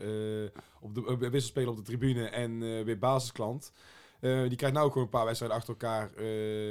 op 0.80 0.94
de, 0.94 1.16
wisselspeler 1.18 1.70
op 1.70 1.76
de 1.76 1.82
tribune 1.82 2.28
en 2.28 2.84
weer 2.84 2.98
basisklant. 2.98 3.72
Eh, 4.20 4.40
die 4.48 4.56
krijgt 4.56 4.74
nou 4.76 4.86
ook 4.86 4.92
gewoon 4.92 5.06
een 5.06 5.12
paar 5.14 5.24
wedstrijden 5.24 5.58
achter 5.58 5.72
elkaar 5.74 6.08
eh, 6.10 6.14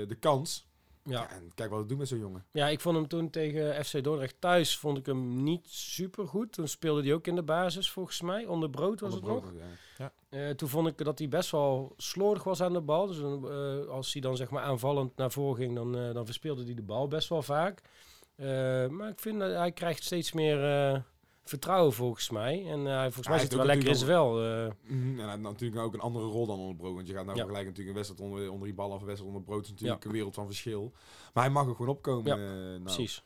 de 0.08 0.18
kans. 0.20 0.68
ja. 1.04 1.12
Ja, 1.22 1.30
en 1.30 1.52
kijk 1.56 1.70
wat 1.70 1.80
het 1.80 1.90
doet 1.90 1.98
met 1.98 2.08
zo'n 2.08 2.20
jongen. 2.20 2.46
Ja, 2.52 2.68
ik 2.68 2.80
vond 2.80 2.96
hem 2.96 3.08
toen 3.08 3.30
tegen 3.30 3.86
FC 3.86 4.04
Dordrecht 4.04 4.36
thuis 4.40 4.78
vond 4.78 4.98
ik 4.98 5.06
hem 5.06 5.44
niet 5.44 5.68
super 5.70 6.28
goed. 6.28 6.52
Toen 6.52 6.68
speelde 6.68 7.02
hij 7.04 7.14
ook 7.14 7.28
in 7.28 7.36
de 7.36 7.44
basis 7.44 7.92
volgens 7.92 8.22
mij. 8.22 8.46
Onder 8.46 8.70
brood 8.70 9.00
was 9.00 9.14
het 9.14 9.24
nog. 9.24 9.46
ja. 9.98 10.12
Eh, 10.30 10.50
toen 10.50 10.70
vond 10.70 10.88
ik 10.88 10.98
dat 10.98 11.20
hij 11.20 11.28
best 11.28 11.52
wel 11.52 11.94
slordig 11.98 12.44
was 12.44 12.62
aan 12.62 12.74
de 12.74 12.82
bal. 12.82 13.08
Dus 13.08 13.20
eh, 13.20 13.88
als 13.90 14.14
hij 14.14 14.22
dan 14.22 14.38
zeg 14.38 14.50
maar 14.50 14.64
aanvallend 14.64 15.16
naar 15.16 15.32
voren 15.32 15.56
ging, 15.58 15.76
dan, 15.76 15.98
eh, 15.98 16.14
dan 16.14 16.26
verspeelde 16.26 16.64
hij 16.64 16.74
de 16.74 16.82
bal 16.82 17.08
best 17.08 17.30
wel 17.30 17.42
vaak. 17.42 17.82
Eh, 18.36 18.88
maar 18.88 19.10
ik 19.10 19.20
vind 19.20 19.40
dat 19.40 19.52
hij 19.52 19.72
krijgt 19.72 20.04
steeds 20.04 20.32
meer 20.32 20.64
eh, 20.64 21.00
vertrouwen 21.50 21.94
volgens 21.94 22.30
mij. 22.30 22.54
En 22.68 22.88
eh, 22.88 23.02
volgens 23.02 23.28
hij 23.28 23.36
mij 23.36 23.40
heeft 23.40 23.42
zit 23.42 23.52
hij 23.52 23.60
ook 23.60 23.66
wel 23.66 23.76
lekker 23.76 23.90
in 23.90 23.96
zijn 23.96 24.10
vel. 24.10 24.44
eh. 24.44 24.72
Mhm, 24.84 25.10
En 25.20 25.20
hij 25.20 25.30
heeft 25.30 25.42
natuurlijk 25.42 25.82
ook 25.82 25.94
een 25.94 26.00
andere 26.00 26.26
rol 26.26 26.46
dan 26.46 26.60
onder 26.60 26.76
brood. 26.76 26.96
Want 26.96 27.08
je 27.08 27.14
gaat 27.14 27.26
nou 27.26 27.38
Ja. 27.38 27.44
vergelijken 27.44 27.70
natuurlijk 27.72 27.98
een 27.98 28.04
wedstrijd 28.04 28.32
onder, 28.32 28.52
onder 28.52 28.68
die 28.68 28.76
bal 28.76 28.90
of 28.90 29.00
een 29.02 29.06
wedstrijd 29.08 29.36
onder 29.36 29.48
brood. 29.48 29.64
is 29.64 29.70
natuurlijk 29.70 30.06
een 30.06 30.12
wereld 30.12 30.34
van 30.36 30.46
verschil. 30.46 30.92
Maar 31.34 31.44
hij 31.44 31.54
mag 31.54 31.68
ook 31.68 31.76
gewoon 31.76 31.96
opkomen. 31.96 32.26
Ja, 32.40 32.46
eh, 32.48 32.60
nou. 32.62 32.82
Precies. 32.82 33.24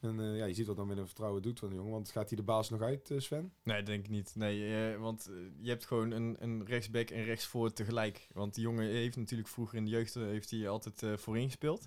En 0.00 0.20
eh, 0.20 0.36
ja, 0.36 0.44
je 0.44 0.54
ziet 0.54 0.66
wat 0.66 0.76
dan 0.76 0.86
met 0.86 0.98
een 0.98 1.06
vertrouwen 1.06 1.42
doet 1.42 1.58
van 1.58 1.68
de 1.68 1.74
jongen. 1.74 1.92
Want 1.92 2.10
gaat 2.10 2.28
hij 2.28 2.36
de 2.36 2.42
baas 2.44 2.70
nog 2.70 2.80
uit, 2.80 3.12
Sven? 3.16 3.52
Nee, 3.62 3.82
denk 3.82 4.04
ik 4.04 4.10
niet. 4.10 4.32
Nee, 4.34 4.90
eh, 4.92 5.00
want 5.00 5.30
je 5.60 5.68
hebt 5.68 5.86
gewoon 5.86 6.10
een, 6.10 6.36
een 6.38 6.64
rechtsback 6.66 7.10
en 7.10 7.24
rechtsvoor 7.24 7.72
tegelijk. 7.72 8.26
Want 8.32 8.54
die 8.54 8.62
jongen 8.64 8.84
heeft 8.86 9.16
natuurlijk 9.16 9.48
vroeger 9.48 9.78
in 9.78 9.84
de 9.84 9.90
jeugd 9.90 10.14
heeft 10.14 10.50
hij 10.50 10.68
altijd 10.68 11.02
eh, 11.02 11.16
voorin 11.16 11.44
gespeeld. 11.46 11.86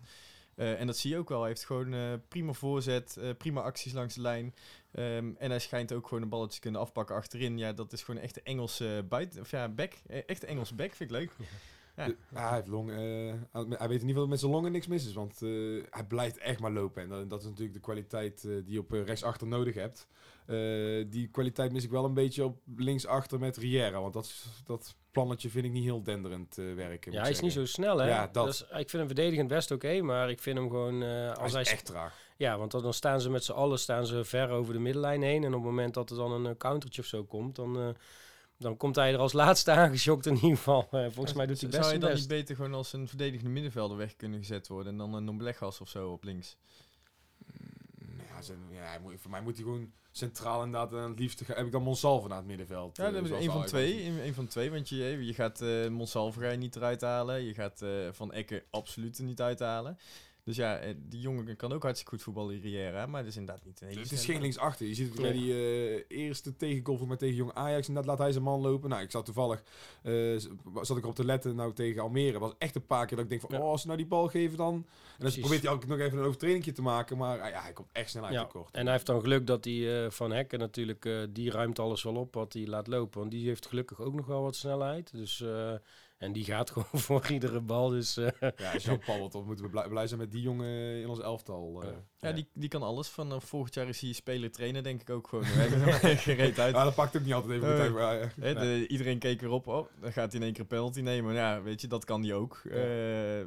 Eh, 0.55 0.79
en 0.79 0.87
dat 0.87 0.97
zie 0.97 1.11
je 1.11 1.17
ook 1.17 1.29
wel. 1.29 1.39
Hij 1.39 1.49
heeft 1.49 1.65
gewoon 1.65 1.93
eh, 1.93 2.13
prima 2.27 2.53
voorzet, 2.53 3.17
eh, 3.17 3.29
prima 3.37 3.61
acties 3.61 3.93
langs 3.93 4.15
de 4.15 4.21
lijn. 4.21 4.55
Ehm, 4.91 5.31
en 5.37 5.49
hij 5.49 5.59
schijnt 5.59 5.93
ook 5.93 6.07
gewoon 6.07 6.23
een 6.23 6.29
balletje 6.29 6.59
kunnen 6.59 6.81
afpakken 6.81 7.15
achterin. 7.15 7.57
Ja, 7.57 7.73
dat 7.73 7.93
is 7.93 8.03
gewoon 8.03 8.21
echt 8.21 8.37
een 8.37 8.43
Engelse 8.43 9.05
buiten, 9.09 9.41
of 9.41 9.51
ja, 9.51 9.69
back. 9.69 9.93
Echt 10.07 10.43
een 10.43 10.49
Engelse 10.49 10.75
back, 10.75 10.93
vind 10.93 11.11
ik 11.11 11.17
leuk. 11.17 11.31
Ja. 11.95 12.05
De- 12.05 12.15
ah, 12.33 12.45
hij 12.47 12.55
heeft 12.55 12.67
long, 12.67 12.89
eh, 12.91 12.97
hij 12.97 13.67
weet 13.67 13.71
in 13.79 13.79
ieder 13.79 13.99
geval 13.99 14.13
dat 14.19 14.27
met 14.27 14.39
zijn 14.39 14.51
longen 14.51 14.71
niks 14.71 14.87
mis 14.87 15.07
is. 15.07 15.13
Want 15.13 15.41
eh, 15.41 15.49
hij 15.89 16.03
blijft 16.07 16.37
echt 16.37 16.59
maar 16.59 16.71
lopen. 16.71 17.01
En 17.03 17.09
dat, 17.09 17.29
dat 17.29 17.39
is 17.39 17.45
natuurlijk 17.45 17.73
de 17.73 17.79
kwaliteit 17.79 18.43
eh, 18.43 18.51
die 18.51 18.73
je 18.73 18.79
op 18.79 18.91
rechtsachter 18.91 19.47
nodig 19.47 19.75
hebt. 19.75 20.07
Die 21.11 21.27
kwaliteit 21.27 21.71
mis 21.71 21.83
ik 21.83 21.89
wel 21.89 22.05
een 22.05 22.13
beetje 22.13 22.43
op 22.43 22.57
linksachter 22.75 23.39
met 23.39 23.57
Riera. 23.57 24.01
Want 24.01 24.13
dat, 24.13 24.45
dat 24.65 24.95
plannetje 25.11 25.49
vind 25.49 25.65
ik 25.65 25.71
niet 25.71 25.83
heel 25.83 26.03
denderend 26.03 26.55
werken. 26.55 27.11
Ja, 27.11 27.21
hij 27.21 27.31
is 27.31 27.39
niet 27.39 27.51
zo 27.51 27.65
snel, 27.65 27.97
hè? 27.97 28.07
Ja, 28.07 28.29
dat. 28.31 28.45
Dus, 28.45 28.61
ik 28.61 28.69
vind 28.69 28.91
hem 28.91 29.05
verdedigend 29.05 29.47
best 29.47 29.71
oké, 29.71 30.01
maar 30.01 30.29
ik 30.29 30.39
vind 30.39 30.57
hem 30.57 30.69
gewoon... 30.69 31.01
als 31.03 31.37
Hij 31.37 31.49
hij 31.51 31.61
is 31.61 31.71
echt 31.71 31.85
traag. 31.85 32.21
Ja, 32.37 32.57
want 32.57 32.71
dan 32.71 32.93
staan 32.93 33.21
ze 33.21 33.29
met 33.29 33.43
z'n 33.43 33.51
allen 33.51 33.79
staan 33.79 34.05
ze 34.05 34.23
ver 34.23 34.49
over 34.49 34.73
de 34.73 34.79
middenlijn 34.79 35.21
heen. 35.21 35.43
En 35.43 35.53
op 35.53 35.61
het 35.61 35.69
moment 35.69 35.93
dat 35.93 36.09
er 36.09 36.15
dan 36.15 36.45
een 36.45 36.57
countertje 36.57 37.01
of 37.01 37.07
zo 37.07 37.23
komt, 37.23 37.55
dan, 37.55 37.95
dan 38.63 38.77
komt 38.77 38.95
hij 38.95 39.13
er 39.13 39.19
als 39.19 39.33
laatste 39.33 39.71
aangeschokt 39.81 40.25
in 40.25 40.35
ieder 40.35 40.49
geval. 40.57 40.87
Eh, 40.91 41.05
volgens 41.09 41.33
mij 41.33 41.45
doet 41.45 41.61
hij 41.61 41.69
best 41.69 41.81
Zou 41.81 41.93
je 41.93 41.99
dan 41.99 42.09
best. 42.09 42.21
niet 42.21 42.29
beter 42.29 42.55
gewoon 42.55 42.73
als 42.73 42.93
een 42.93 43.07
verdedigende 43.07 43.51
middenvelder 43.51 43.97
weg 43.97 44.15
kunnen 44.15 44.39
gezet 44.39 44.67
worden? 44.67 44.91
En 44.91 44.97
dan 44.97 45.13
een 45.13 45.23
Noblegas 45.23 45.81
of 45.81 45.89
zo 45.89 46.11
op 46.11 46.23
links? 46.23 46.57
Ja, 48.29 48.41
zijn, 48.41 48.59
ja, 48.71 48.83
hij 48.83 48.99
moet, 48.99 49.13
voor 49.17 49.31
mij 49.31 49.41
moet 49.41 49.55
hij 49.55 49.63
gewoon 49.63 49.91
centraal 50.11 50.63
inderdaad. 50.63 50.93
En 50.93 51.09
het 51.09 51.19
liefst 51.19 51.47
heb 51.47 51.65
ik 51.65 51.71
dan 51.71 51.83
Monsalve 51.83 52.27
naar 52.27 52.37
het 52.37 52.45
middenveld. 52.47 52.97
Ja, 52.97 53.07
eh, 53.07 53.13
dat 53.13 53.39
is 53.39 53.45
van 53.45 53.65
twee. 53.65 54.05
Een, 54.05 54.25
een 54.25 54.33
van 54.33 54.47
twee, 54.47 54.71
want 54.71 54.89
je, 54.89 55.25
je 55.25 55.33
gaat 55.33 55.61
eh 55.61 55.87
Monsalve 55.87 56.39
ga 56.39 56.49
je 56.49 56.57
niet 56.57 56.75
eruit 56.75 57.01
halen. 57.01 57.41
Je 57.41 57.53
gaat 57.53 57.81
eh, 57.81 57.89
Van 58.11 58.31
Ekke 58.33 58.63
absoluut 58.69 59.17
er 59.17 59.23
niet 59.23 59.41
uithalen. 59.41 59.97
Dus 60.43 60.55
ja, 60.55 60.77
eh, 60.77 60.93
die 60.97 61.19
jongen 61.19 61.55
kan 61.55 61.71
ook 61.73 61.83
hartstikke 61.83 62.13
goed 62.15 62.23
voetballen, 62.23 62.61
Riera. 62.61 63.05
Maar 63.05 63.19
het 63.19 63.29
is 63.29 63.37
inderdaad 63.37 63.65
niet 63.65 63.81
een 63.81 63.87
hele 63.87 63.99
Het 63.99 64.11
is 64.11 64.25
geen 64.25 64.41
linksachter. 64.41 64.87
Je 64.87 64.93
ziet 64.93 65.13
het 65.13 65.21
bij 65.21 65.31
die 65.31 65.53
eh, 65.53 66.03
eerste 66.07 66.55
tegengoal 66.55 67.05
met 67.05 67.19
tegen 67.19 67.35
Jong 67.35 67.53
Ajax. 67.53 67.87
En 67.87 67.93
dat 67.93 68.05
laat 68.05 68.17
hij 68.17 68.31
zijn 68.31 68.43
man 68.43 68.61
lopen. 68.61 68.89
Nou, 68.89 69.01
ik 69.01 69.11
zat 69.11 69.25
toevallig, 69.25 69.63
eh, 70.03 70.13
zat 70.81 70.97
ik 70.97 71.05
op 71.05 71.15
te 71.15 71.25
letten 71.25 71.55
nou 71.55 71.73
tegen 71.73 72.01
Almere. 72.01 72.39
was 72.39 72.53
echt 72.57 72.75
een 72.75 72.85
paar 72.85 73.05
keer 73.05 73.15
dat 73.15 73.25
ik 73.25 73.29
denk 73.31 73.41
van, 73.41 73.59
Ja. 73.59 73.65
oh, 73.65 73.69
als 73.71 73.81
ze 73.81 73.87
nou 73.87 73.99
die 73.99 74.07
bal 74.07 74.27
geven 74.27 74.57
dan. 74.57 74.73
En 75.17 75.25
dan 75.29 75.39
probeert 75.39 75.63
hij 75.63 75.71
ook 75.71 75.85
nog 75.85 75.99
even 75.99 76.17
een 76.17 76.25
overtredingje 76.25 76.71
te 76.71 76.81
maken. 76.81 77.17
Maar 77.17 77.41
ah, 77.41 77.49
ja, 77.49 77.61
hij 77.61 77.73
komt 77.73 77.89
echt 77.91 78.09
snel 78.09 78.23
uit 78.23 78.33
Ja, 78.33 78.43
tekort. 78.45 78.75
en 78.75 78.83
hij 78.83 78.93
heeft 78.93 79.05
dan 79.05 79.21
geluk 79.21 79.47
dat 79.47 79.65
hij 79.65 80.03
eh, 80.05 80.11
van 80.11 80.31
Hekken 80.31 80.59
natuurlijk, 80.59 81.05
eh, 81.05 81.21
die 81.29 81.51
ruimt 81.51 81.79
alles 81.79 82.03
wel 82.03 82.15
op 82.15 82.33
wat 82.33 82.53
hij 82.53 82.67
laat 82.67 82.87
lopen. 82.87 83.19
Want 83.19 83.31
die 83.31 83.47
heeft 83.47 83.65
gelukkig 83.67 83.99
ook 83.99 84.13
nog 84.13 84.25
wel 84.25 84.41
wat 84.41 84.55
snelheid. 84.55 85.11
Dus, 85.11 85.41
eh, 85.41 85.73
en 86.23 86.31
die 86.33 86.43
gaat 86.43 86.71
gewoon 86.73 86.87
voor 87.01 87.27
iedere 87.31 87.61
bal. 87.61 87.89
Dus 87.89 88.17
eh, 88.17 88.27
Ja, 88.57 88.77
Jean-Paul, 88.77 89.29
dan 89.29 89.45
moeten 89.45 89.65
we 89.65 89.71
blij, 89.71 89.87
blij 89.87 90.07
zijn 90.07 90.19
met 90.19 90.31
die 90.31 90.41
jongen 90.41 91.01
in 91.01 91.09
ons 91.09 91.19
elftal. 91.19 91.81
eh. 91.83 91.89
Ja, 92.19 92.31
Die, 92.31 92.47
die 92.53 92.69
kan 92.69 92.83
alles. 92.83 93.07
Vanaf 93.07 93.43
volgend 93.43 93.73
jaar 93.73 93.87
is 93.87 94.01
hij 94.01 94.11
speler-trainer, 94.13 94.83
denk 94.83 95.01
ik 95.01 95.09
ook 95.09 95.27
gewoon. 95.27 95.45
Er 96.01 96.17
gereed 96.17 96.59
uit. 96.59 96.75
Ja, 96.75 96.83
dat 96.83 96.95
pakt 96.95 97.17
ook 97.17 97.23
niet 97.23 97.33
altijd 97.33 97.53
even 97.53 97.67
meteen. 97.77 97.93
maar, 97.93 98.15
ja. 98.15 98.29
Hè, 98.39 98.53
Nee. 98.53 98.79
de- 98.79 98.87
iedereen 98.87 99.19
keek 99.19 99.41
erop. 99.41 99.67
Oh, 99.67 99.87
dan 100.01 100.11
gaat 100.11 100.31
hij 100.31 100.39
in 100.39 100.45
één 100.45 100.51
keer 100.53 100.61
een 100.61 100.67
penalty 100.67 101.01
nemen. 101.01 101.33
Ja, 101.33 101.61
weet 101.61 101.81
je, 101.81 101.87
dat 101.87 102.05
kan 102.05 102.23
hij 102.23 102.33
ook. 102.33 102.61
Eh, 102.71 103.39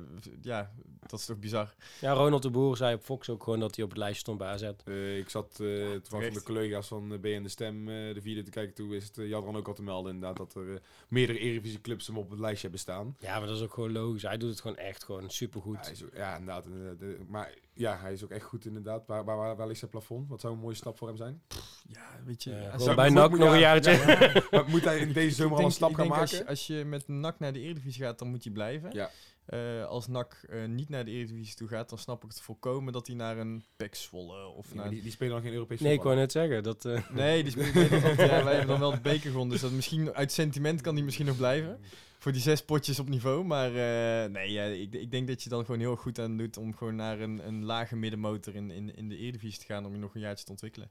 ja, 0.43 0.73
dat 1.07 1.21
is 1.21 1.27
toch 1.27 1.39
bizar. 1.39 1.75
ja, 2.01 2.13
Ronald 2.13 2.43
de 2.43 2.51
Boer 2.51 2.77
zei 2.77 2.95
op 2.95 3.03
Fox 3.03 3.29
ook 3.31 3.43
gewoon 3.43 3.61
dat 3.61 3.75
hij 3.77 3.85
op 3.85 3.91
het 3.91 3.99
lijstje 3.99 4.21
stond 4.21 4.39
bij 4.39 4.49
AZ. 4.49 4.63
Eh, 4.85 5.19
ik 5.19 5.29
zat 5.29 5.61
eh 5.61 5.67
van 6.03 6.21
de 6.21 6.43
collega's 6.45 6.89
van 6.89 7.13
uh, 7.13 7.19
BN 7.19 7.43
De 7.43 7.49
Stem, 7.49 7.87
de 7.87 8.19
vierde, 8.21 8.43
te 8.43 8.51
kijken. 8.51 8.75
Toen 8.75 8.93
is 8.95 9.05
het 9.05 9.19
uh, 9.19 9.29
Jadran 9.29 9.57
ook 9.57 9.69
al 9.69 9.75
te 9.75 9.83
melden 9.83 10.15
inderdaad 10.15 10.37
dat 10.37 10.55
er 10.55 10.81
meerdere 11.09 11.39
Eredivisie 11.39 11.81
clubs 11.81 12.07
hem 12.07 12.19
op 12.19 12.31
het 12.31 12.39
lijstje 12.39 12.66
hebben 12.71 12.81
staan. 12.81 13.17
Ja, 13.19 13.39
maar 13.39 13.47
dat 13.49 13.57
is 13.57 13.63
ook 13.63 13.73
gewoon 13.75 13.93
logisch. 13.93 14.23
Hij 14.23 14.37
doet 14.37 14.51
het 14.51 14.61
gewoon 14.61 14.77
echt 14.77 15.05
gewoon 15.05 15.31
supergoed. 15.31 15.75
Ja, 15.77 15.83
hij 15.83 15.93
is 15.93 16.05
ook- 16.05 16.15
ja, 16.17 16.33
inderdaad. 16.37 16.65
eh, 16.65 16.71
de- 16.99 17.19
maar 17.29 17.55
ja, 17.73 17.99
hij 18.01 18.13
is 18.13 18.25
ook 18.25 18.31
echt 18.31 18.45
goed 18.45 18.65
inderdaad. 18.67 19.07
Waar, 19.07 19.25
waar, 19.25 19.37
waar, 19.37 19.57
waar 19.57 19.67
ligt 19.67 19.79
zijn 19.79 19.91
plafond? 19.91 20.29
Wat 20.29 20.41
zou 20.41 20.55
een 20.55 20.61
mooie 20.61 20.75
stap 20.75 20.99
voor 20.99 21.09
hem 21.09 21.17
zijn? 21.17 21.43
Ja, 21.89 22.11
weet 22.25 22.43
je. 22.43 22.51
Ja, 22.51 22.79
zou- 22.79 22.97
bij 22.97 23.09
moet- 23.11 23.19
NAC 23.19 23.31
nog 23.31 23.53
een 23.53 23.59
ja, 23.59 23.79
jaartje. 23.79 24.43
Maar 24.51 24.69
moet 24.69 24.85
hij 24.85 24.99
in 24.99 25.13
deze 25.13 25.29
Ik 25.29 25.35
zomer 25.35 25.59
al 25.59 25.65
een 25.65 25.71
stap 25.71 25.95
gaan 25.95 26.07
maken? 26.09 26.21
Als 26.23 26.31
je, 26.39 26.47
als 26.47 26.67
je 26.67 26.85
met 26.85 27.09
NAC 27.09 27.39
naar 27.39 27.53
de 27.53 27.61
Eredivisie 27.61 28.03
gaat, 28.05 28.19
dan 28.19 28.29
moet 28.29 28.45
hij 28.45 28.53
blijven. 28.53 28.91
Ja. 28.93 29.11
Eh, 29.47 29.85
als 29.85 30.07
NAC 30.07 30.45
eh, 30.49 30.65
niet 30.65 30.89
naar 30.89 31.05
de 31.05 31.11
Eredivisie 31.11 31.57
toe 31.57 31.69
gaat, 31.69 31.89
dan 31.89 31.99
snap 31.99 32.25
ik 32.25 32.29
het 32.29 32.41
volkomen 32.41 32.93
dat 32.93 33.07
hij 33.07 33.17
naar 33.17 33.39
een 33.39 33.65
PEC 33.77 33.95
Zwolle 33.95 34.47
of 34.47 34.75
naar... 34.75 34.91
die, 34.91 35.03
die 35.03 35.11
spelen 35.11 35.35
nog 35.35 35.43
geen 35.43 35.53
Europees 35.53 35.81
Nee, 35.81 35.93
ik 35.93 36.03
wou 36.03 36.17
net 36.17 36.33
zeggen. 36.33 36.63
Dat, 36.63 36.85
eh, 36.85 37.11
Nee, 37.11 37.43
die 37.43 37.53
speelt 37.53 37.75
nee, 37.75 37.89
dat- 37.89 38.03
want, 38.03 38.17
ja, 38.31 38.45
wij 38.45 38.53
hebben 38.53 38.67
dan 38.67 38.79
wel 38.81 38.91
de 38.91 39.01
beker 39.01 39.31
gewonnen, 39.31 39.53
dus 39.53 39.61
dat 39.61 39.71
misschien 39.73 40.15
uit 40.15 40.33
sentiment 40.33 40.81
kan 40.81 40.95
die 40.95 41.05
misschien 41.05 41.27
nog 41.27 41.37
blijven. 41.37 41.81
Voor 42.19 42.33
die 42.33 42.41
zes 42.41 42.65
potjes 42.65 42.99
op 42.99 43.09
niveau. 43.09 43.45
Maar 43.45 43.69
eh, 43.69 44.31
nee, 44.31 44.81
ik, 44.81 44.93
ik 44.93 45.11
denk 45.11 45.29
dat 45.29 45.43
je 45.43 45.49
dan 45.49 45.65
gewoon 45.65 45.81
heel 45.81 45.97
goed 45.97 46.19
aan 46.19 46.37
doet 46.37 46.57
om 46.57 46.75
gewoon 46.75 46.97
naar 46.97 47.21
een, 47.21 47.47
een 47.47 47.65
lage 47.65 47.97
middenmotor 47.97 48.55
in, 48.55 48.71
in, 48.71 48.97
in 48.97 49.09
de 49.09 49.17
Eredivisie 49.17 49.61
te 49.61 49.67
gaan 49.67 49.87
om 49.87 49.93
je 49.93 49.99
nog 49.99 50.15
een 50.15 50.21
jaartje 50.21 50.45
te 50.45 50.51
ontwikkelen. 50.51 50.91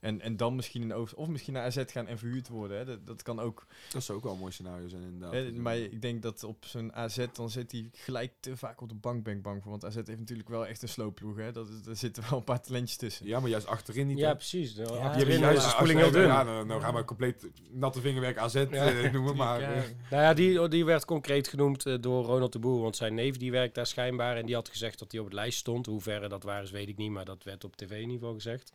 En, 0.00 0.20
en 0.20 0.36
dan 0.36 0.54
misschien 0.54 0.82
in 0.82 0.92
Oost, 0.92 1.14
of 1.14 1.28
misschien 1.28 1.52
naar 1.54 1.64
AZ 1.64 1.82
gaan 1.86 2.06
en 2.06 2.18
verhuurd 2.18 2.48
worden. 2.48 2.78
Hè. 2.78 2.84
Dat, 2.84 3.06
dat 3.06 3.22
kan 3.22 3.40
ook. 3.40 3.66
Dat 3.92 4.02
zou 4.02 4.18
ook 4.18 4.24
wel 4.24 4.32
een 4.32 4.38
mooi 4.38 4.52
scenario 4.52 4.88
zijn 4.88 5.02
inderdaad. 5.02 5.32
Hè, 5.32 5.52
maar 5.52 5.76
ik 5.76 6.02
denk 6.02 6.22
dat 6.22 6.44
op 6.44 6.64
zo'n 6.64 6.92
AZ, 6.94 7.26
dan 7.32 7.50
zit 7.50 7.72
hij 7.72 7.90
gelijk 7.92 8.32
te 8.40 8.56
vaak 8.56 8.80
op 8.80 8.88
de 8.88 8.94
bank, 8.94 9.24
ben 9.24 9.36
ik 9.36 9.42
bang 9.42 9.62
voor. 9.62 9.70
Want 9.70 9.84
AZ 9.84 9.94
heeft 9.94 10.18
natuurlijk 10.18 10.48
wel 10.48 10.66
echt 10.66 10.82
een 10.82 10.88
sloopploeg. 10.88 11.36
Hè. 11.36 11.52
Dat, 11.52 11.68
daar 11.84 11.96
zitten 11.96 12.22
wel 12.28 12.38
een 12.38 12.44
paar 12.44 12.60
talentjes 12.60 12.96
tussen. 12.96 13.26
Ja, 13.26 13.40
maar 13.40 13.50
juist 13.50 13.66
achterin 13.66 14.06
niet. 14.06 14.18
Ja, 14.18 14.34
precies. 14.34 14.74
De 14.74 14.82
Ja, 14.82 14.88
Je 14.88 15.00
hebt 15.00 15.28
is 15.28 15.38
juist 15.38 15.62
de 15.62 15.68
spoeling 15.68 16.00
heel 16.00 16.10
dun. 16.10 16.26
Ja, 16.26 16.42
nou, 16.42 16.66
nou 16.66 16.80
gaan 16.80 16.94
we 16.94 17.04
compleet 17.04 17.48
natte 17.70 18.00
vingerwerk 18.00 18.38
AZ 18.38 18.54
eh, 18.54 19.12
noemen, 19.12 19.36
maar... 19.36 19.60
Ja, 19.60 19.72
eh, 19.72 19.82
Nou 20.10 20.22
ja, 20.22 20.34
die, 20.34 20.68
die 20.68 20.84
werd 20.84 21.04
concreet 21.04 21.48
genoemd 21.48 21.86
eh, 21.86 21.94
door 22.00 22.24
Ronald 22.24 22.52
de 22.52 22.58
Boer, 22.58 22.82
want 22.82 22.96
zijn 22.96 23.14
neef 23.14 23.36
die 23.36 23.50
werkt 23.50 23.74
daar 23.74 23.86
schijnbaar 23.86 24.36
en 24.36 24.46
die 24.46 24.54
had 24.54 24.68
gezegd 24.68 24.98
dat 24.98 25.10
hij 25.10 25.20
op 25.20 25.26
het 25.26 25.34
lijst 25.34 25.58
stond. 25.58 25.86
Hoe 25.86 26.00
ver 26.00 26.28
dat 26.28 26.42
waar 26.42 26.62
is, 26.62 26.70
weet 26.70 26.88
ik 26.88 26.96
niet, 26.96 27.10
maar 27.10 27.24
dat 27.24 27.44
werd 27.44 27.64
op 27.64 27.76
tv 27.76 27.90
in 27.90 28.00
ieder 28.00 28.18
geval 28.18 28.34
gezegd. 28.34 28.72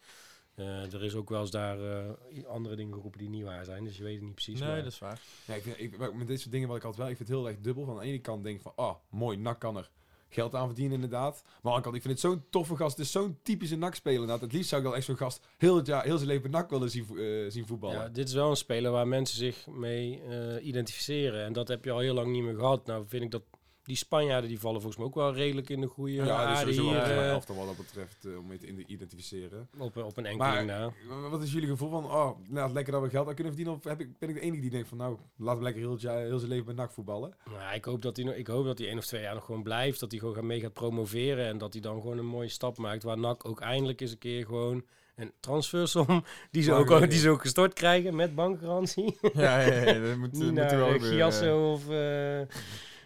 Eh, 0.56 0.94
er 0.94 1.04
is 1.04 1.16
ook 1.16 1.30
wel 1.30 1.42
eens 1.42 1.52
daar 1.52 1.80
eh, 1.80 2.46
andere 2.48 2.76
dingen 2.76 2.94
geroepen 2.94 3.20
die 3.20 3.30
niet 3.30 3.44
waar 3.44 3.66
zijn, 3.66 3.84
dus 3.84 3.98
je 3.98 4.04
weet 4.04 4.16
het 4.16 4.24
niet 4.24 4.34
precies. 4.34 4.60
nee, 4.60 4.70
maar- 4.70 4.84
dat 4.84 4.92
is 4.92 5.00
waar. 5.00 5.22
Ja, 5.46 5.54
ik 5.54 5.62
vind, 5.64 5.80
ik, 5.80 6.14
met 6.14 6.28
dit 6.28 6.40
soort 6.40 6.52
dingen 6.52 6.68
wat 6.68 6.78
ik 6.78 6.84
altijd 6.84 7.02
wel, 7.02 7.12
ik 7.12 7.18
vind 7.18 7.30
het 7.30 7.38
heel 7.38 7.48
erg 7.48 7.60
dubbel. 7.60 7.86
Van 7.86 7.94
aan 7.94 8.00
de 8.02 8.08
ene 8.08 8.20
kant 8.20 8.44
denk 8.44 8.56
ik 8.56 8.62
van, 8.62 8.74
oh, 8.76 8.96
mooi, 9.10 9.38
NAC 9.38 9.60
kan 9.60 9.78
er 9.78 9.90
geld 10.30 10.56
aan 10.56 10.66
verdienen 10.66 10.94
inderdaad. 10.94 11.42
Maar 11.44 11.52
aan 11.54 11.62
de 11.62 11.70
andere 11.70 11.82
kant, 11.84 11.96
ik 11.96 12.02
vind 12.02 12.14
het 12.14 12.32
zo'n 12.32 12.44
toffe 12.50 12.76
gast. 12.76 12.98
Het 12.98 13.06
is 13.06 13.12
zo'n 13.12 13.38
typische 13.44 13.76
NAC-speler 13.76 14.20
inderdaad. 14.20 14.42
Het 14.42 14.54
liefst 14.54 14.70
zou 14.70 14.82
ik 14.82 14.88
wel 14.88 14.96
echt 14.98 15.06
zo'n 15.06 15.18
gast 15.18 15.46
heel, 15.58 15.76
het 15.76 15.88
jaar, 15.88 16.04
heel 16.04 16.18
zijn 16.18 16.30
leven 16.30 16.52
NAC 16.52 16.70
willen 16.70 16.90
zien, 16.90 17.06
eh, 17.18 17.52
zien 17.52 17.68
voetballen. 17.68 17.96
Ja, 18.02 18.10
dit 18.10 18.28
is 18.28 18.34
wel 18.34 18.50
een 18.50 18.56
speler 18.56 18.92
waar 18.92 19.08
mensen 19.08 19.38
zich 19.38 19.68
mee 19.68 20.22
eh, 20.22 20.66
identificeren. 20.66 21.46
En 21.46 21.54
dat 21.54 21.68
heb 21.68 21.86
je 21.86 21.92
al 21.92 22.00
heel 22.00 22.14
lang 22.14 22.32
niet 22.32 22.44
meer 22.44 22.56
gehad. 22.56 22.86
Nou 22.86 23.04
vind 23.08 23.24
ik 23.24 23.32
dat 23.32 23.44
die 23.84 23.96
Spanjaarden 23.96 24.50
die 24.50 24.60
vallen 24.60 24.82
volgens 24.82 24.98
mij 24.98 25.06
ook 25.08 25.16
wel 25.16 25.34
redelijk 25.34 25.70
in 25.70 25.82
de 25.82 25.88
goede 25.88 26.12
Ja, 26.14 26.24
is 26.24 26.30
aarde 26.32 26.60
sowieso 26.60 26.84
wel 26.84 27.06
hier. 27.06 27.18
eh, 27.18 27.30
elftal 27.30 27.56
wat 27.56 27.66
dat 27.66 27.78
betreft, 27.78 28.26
eh, 28.26 28.38
om 28.38 28.48
mee 28.48 28.58
te 28.58 28.86
identificeren. 28.86 29.70
op, 29.78 29.98
op 29.98 30.18
een 30.18 30.26
enkeling 30.26 30.40
Maar 30.40 30.66
na. 31.10 31.30
wat 31.30 31.42
is 31.44 31.52
jullie 31.52 31.68
gevoel 31.70 31.90
van, 31.90 32.06
oh, 32.06 32.30
nou, 32.50 32.74
lekker 32.74 32.94
dat 32.94 33.02
we 33.02 33.10
geld 33.10 33.28
aan 33.28 33.34
kunnen 33.36 33.54
verdienen? 33.54 33.80
Of 33.80 33.84
heb 33.90 34.00
ik, 34.02 34.18
ben 34.20 34.30
ik 34.30 34.36
de 34.36 34.42
enige 34.42 34.62
die 34.62 34.70
denkt 34.70 34.88
van, 34.88 34.98
nou, 34.98 35.18
laten 35.38 35.58
we 35.58 35.64
lekker 35.64 35.82
heel, 35.82 35.92
het 35.92 36.02
heel 36.02 36.38
zijn 36.40 36.52
leven 36.52 36.66
bij 36.66 36.74
NAC 36.76 36.92
voetballen? 36.92 37.36
Nou, 37.52 37.76
ik 37.76 37.86
hoop 37.86 38.02
dat 38.02 38.18
hij 38.18 38.26
ik 38.26 38.48
hoop 38.48 38.66
dat 38.66 38.78
hij 38.78 38.88
één 38.88 38.98
of 38.98 39.06
twee 39.06 39.22
jaar 39.22 39.34
nog 39.34 39.46
gewoon 39.46 39.64
blijft. 39.64 40.00
Dat 40.00 40.12
hij 40.12 40.20
gewoon 40.20 40.46
mee 40.46 40.60
gaat 40.60 40.74
promoveren. 40.74 41.46
En 41.46 41.58
dat 41.58 41.74
hij 41.74 41.82
dan 41.82 42.02
gewoon 42.02 42.18
een 42.18 42.26
mooie 42.26 42.48
stap 42.50 42.78
maakt. 42.78 43.04
Waar 43.04 43.18
NAC 43.18 43.46
ook 43.48 43.62
eindelijk 43.62 44.02
eens 44.02 44.12
een 44.12 44.18
keer 44.18 44.46
gewoon 44.46 44.84
een 45.16 45.32
transfersom. 45.40 46.24
Die 46.52 46.64
ze, 46.64 46.74
ook, 46.74 46.92
eh, 46.92 47.02
die 47.10 47.20
ze 47.20 47.30
ook 47.30 47.42
gestort 47.42 47.74
krijgen 47.74 48.16
met 48.16 48.36
bankgarantie. 48.36 49.18
ja, 49.34 49.60
ja, 49.60 49.74
ja, 49.92 50.00
dat 50.08 50.18
moet, 50.18 50.32
Niet 50.34 50.44
moet 50.44 50.54
naar 50.54 50.78
wel 50.78 50.92
gebeuren. 50.92 51.18
Giasso 51.18 51.72
of... 51.72 51.90
eh, 51.90 52.42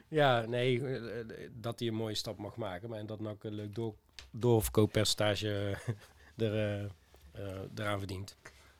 ja, 0.07 0.45
nee. 0.45 0.81
eh, 0.81 1.19
eh, 1.19 1.25
dat 1.53 1.79
hij 1.79 1.87
een 1.87 1.93
mooie 1.93 2.15
stap 2.15 2.37
mag 2.37 2.55
maken. 2.55 2.89
Maar 2.89 2.99
en 2.99 3.05
dat 3.05 3.19
NAC 3.19 3.43
een 3.43 3.53
leuk 3.53 3.75
door, 3.75 3.95
doorverkooppercentage 4.31 5.77
er, 6.37 6.53
eh, 6.53 6.83
eh, 7.31 7.61
eraan 7.75 7.99
verdient. 7.99 8.37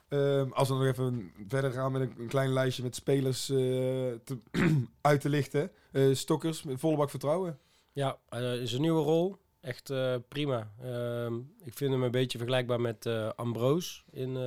Ehm, 0.07 0.51
als 0.51 0.67
we 0.67 0.73
nog 0.73 0.85
even 0.85 1.31
verder 1.47 1.71
gaan 1.71 1.91
met 1.91 2.01
een, 2.01 2.13
een 2.17 2.27
klein 2.27 2.53
lijstje 2.53 2.83
met 2.83 2.95
spelers 2.95 3.45
te, 3.45 4.37
uit 5.01 5.21
te 5.21 5.29
lichten. 5.29 5.71
Eh, 5.91 6.13
Stokkers, 6.13 6.63
met 6.63 6.79
volle 6.79 6.97
bak 6.97 7.09
vertrouwen. 7.09 7.59
Ja, 7.93 8.17
is 8.61 8.73
een 8.73 8.81
nieuwe 8.81 9.03
rol. 9.03 9.37
Echt 9.61 9.93
prima. 10.27 10.71
Ehm, 10.81 11.35
ik 11.63 11.73
vind 11.73 11.91
hem 11.91 12.03
een 12.03 12.11
beetje 12.11 12.37
vergelijkbaar 12.37 12.81
met 12.81 13.05
Ambroos. 13.35 14.05
In, 14.11 14.37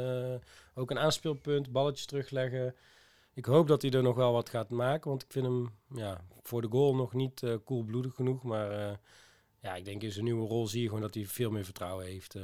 ook 0.75 0.91
een 0.91 0.99
aanspeelpunt, 0.99 1.73
balletjes 1.73 2.07
terugleggen. 2.07 2.75
Ik 3.35 3.45
hoop 3.45 3.69
dat 3.69 3.83
hij 3.83 3.91
er 3.91 4.03
nog 4.03 4.17
wel 4.17 4.33
wat 4.33 4.49
gaat 4.49 4.71
maken. 4.71 5.09
Want 5.11 5.23
ik 5.23 5.33
vind 5.33 5.47
hem 5.47 5.69
ja, 5.95 6.25
voor 6.43 6.63
de 6.63 6.69
goal 6.69 6.95
nog 6.95 7.13
niet 7.15 7.43
eh 7.43 7.55
koelbloedig 7.65 8.15
genoeg. 8.15 8.43
Maar 8.43 8.71
eh, 8.71 8.97
ja, 9.61 9.75
ik 9.75 9.85
denk 9.85 10.03
in 10.03 10.13
zijn 10.13 10.25
nieuwe 10.25 10.47
rol 10.47 10.67
zie 10.67 10.81
je 10.81 10.87
gewoon 10.87 11.03
dat 11.03 11.15
hij 11.15 11.27
veel 11.27 11.51
meer 11.51 11.65
vertrouwen 11.65 12.05
heeft. 12.07 12.35
eh. 12.35 12.43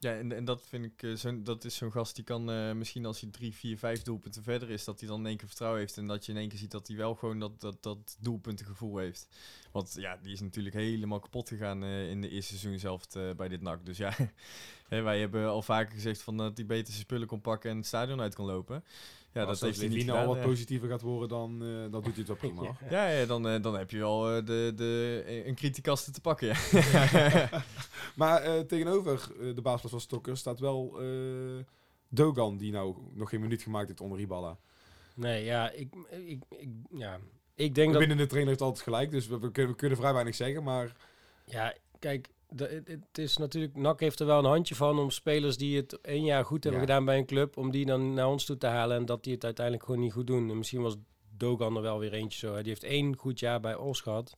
Ja, 0.00 0.16
en, 0.16 0.32
en 0.32 0.44
dat 0.44 0.66
vind 0.66 0.84
ik, 0.84 1.18
zo'n 1.18 1.44
dat 1.44 1.64
is 1.64 1.76
zo'n 1.76 1.92
gast 1.92 2.14
die 2.14 2.24
kan 2.24 2.78
misschien 2.78 3.06
als 3.06 3.20
hij 3.20 3.30
drie, 3.30 3.54
vier, 3.54 3.78
vijf 3.78 4.02
doelpunten 4.02 4.42
verder 4.42 4.70
is, 4.70 4.84
dat 4.84 5.00
hij 5.00 5.08
dan 5.08 5.20
in 5.20 5.26
één 5.26 5.36
keer 5.36 5.46
vertrouwen 5.46 5.80
heeft. 5.80 5.96
En 5.96 6.06
dat 6.06 6.26
je 6.26 6.32
in 6.32 6.38
één 6.38 6.48
keer 6.48 6.58
ziet 6.58 6.70
dat 6.70 6.88
hij 6.88 6.96
wel 6.96 7.14
gewoon 7.14 7.38
dat, 7.38 7.60
dat, 7.60 7.82
dat 7.82 8.16
doelpuntengevoel 8.20 8.96
heeft. 8.96 9.28
Want 9.72 9.94
ja, 9.98 10.16
die 10.22 10.32
is 10.32 10.40
natuurlijk 10.40 10.74
helemaal 10.74 11.20
kapot 11.20 11.48
gegaan 11.48 11.84
in 11.84 12.20
de 12.20 12.28
eerste 12.28 12.58
seizoen 12.58 12.78
zelf 12.78 13.06
bij 13.36 13.48
dit 13.48 13.60
NAC. 13.60 13.86
Dus 13.86 13.96
ja, 13.96 14.16
hè, 14.88 15.02
wij 15.02 15.20
hebben 15.20 15.48
al 15.48 15.62
vaker 15.62 15.94
gezegd 15.94 16.22
van 16.22 16.36
dat 16.36 16.56
hij 16.56 16.66
beter 16.66 16.86
zijn 16.92 17.04
spullen 17.04 17.26
kon 17.26 17.40
pakken 17.40 17.70
en 17.70 17.76
het 17.76 17.86
stadion 17.86 18.20
uit 18.20 18.34
kon 18.34 18.46
lopen. 18.46 18.84
Ja, 19.32 19.44
dat 19.44 19.60
heeft 19.60 19.76
hij 19.76 19.88
niet 19.88 19.96
Levine 19.96 20.10
gedaan. 20.12 20.26
al 20.26 20.34
wat 20.34 20.42
eh. 20.42 20.50
positiever 20.50 20.88
gaat 20.88 21.00
worden, 21.00 21.28
dan, 21.28 21.62
eh, 21.62 21.68
dan 21.68 21.90
doet 21.90 22.04
hij 22.04 22.12
het 22.16 22.26
wel 22.26 22.36
prima. 22.36 22.62
Ja. 22.90 22.90
Ja, 22.90 23.08
ja 23.08 23.26
dan, 23.26 23.48
eh, 23.48 23.62
dan 23.62 23.76
heb 23.78 23.90
je 23.90 23.98
wel 23.98 24.30
eh, 24.36 24.44
de, 24.46 24.72
de, 24.76 25.42
een 25.46 25.54
criticaste 25.54 26.10
te 26.10 26.20
pakken. 26.20 26.46
Ja. 26.70 27.48
Maar 28.14 28.42
eh, 28.42 28.60
tegenover 28.60 29.28
eh, 29.40 29.54
de 29.54 29.62
basis 29.62 29.90
van 29.90 30.00
Stokkers 30.00 30.40
staat 30.40 30.60
wel 30.60 31.00
eh, 31.00 31.64
Dogan, 32.08 32.56
die 32.56 32.72
nou 32.72 32.96
nog 33.12 33.28
geen 33.28 33.40
minuut 33.40 33.62
gemaakt 33.62 33.88
heeft 33.88 34.00
onder 34.00 34.18
Riballa. 34.18 34.58
Nee, 35.14 35.44
ja, 35.44 35.70
ik, 35.70 35.88
ik, 36.10 36.42
ik, 36.48 36.68
ja, 36.90 37.18
ik 37.54 37.74
denk 37.74 37.90
dat... 37.90 37.98
Binnen 37.98 38.16
de 38.16 38.26
trainer 38.26 38.48
heeft 38.48 38.62
altijd 38.62 38.82
gelijk, 38.82 39.10
dus 39.10 39.26
we, 39.26 39.38
we 39.38 39.50
kunnen, 39.50 39.72
we 39.72 39.78
kunnen 39.78 39.98
vrij 39.98 40.12
weinig 40.12 40.34
zeggen. 40.34 40.62
Maar 40.62 40.96
Ja, 41.44 41.74
kijk, 41.98 42.28
de, 42.48 42.82
het, 42.84 43.18
is 43.18 43.36
natuurlijk... 43.36 43.76
NAC 43.76 44.00
heeft 44.00 44.20
er 44.20 44.26
wel 44.26 44.38
een 44.38 44.44
handje 44.44 44.74
van 44.74 44.98
om 44.98 45.10
spelers 45.10 45.56
die 45.56 45.76
het 45.76 46.00
één 46.00 46.24
jaar 46.24 46.44
goed 46.44 46.64
hebben 46.64 46.80
Ja. 46.82 46.86
gedaan 46.86 47.04
bij 47.04 47.18
een 47.18 47.26
club... 47.26 47.56
om 47.56 47.70
die 47.70 47.86
dan 47.86 48.14
naar 48.14 48.28
ons 48.28 48.44
toe 48.44 48.56
te 48.56 48.66
halen 48.66 48.96
en 48.96 49.06
dat 49.06 49.24
die 49.24 49.34
het 49.34 49.44
uiteindelijk 49.44 49.84
gewoon 49.84 50.00
niet 50.00 50.12
goed 50.12 50.26
doen. 50.26 50.50
En 50.50 50.58
misschien 50.58 50.82
was 50.82 50.96
Dogan 51.36 51.76
er 51.76 51.82
wel 51.82 51.98
weer 51.98 52.12
eentje 52.12 52.38
zo. 52.38 52.54
hè. 52.54 52.60
Die 52.60 52.68
heeft 52.68 52.84
één 52.84 53.16
goed 53.16 53.38
jaar 53.38 53.60
bij 53.60 53.74
Os 53.76 54.00
gehad. 54.00 54.36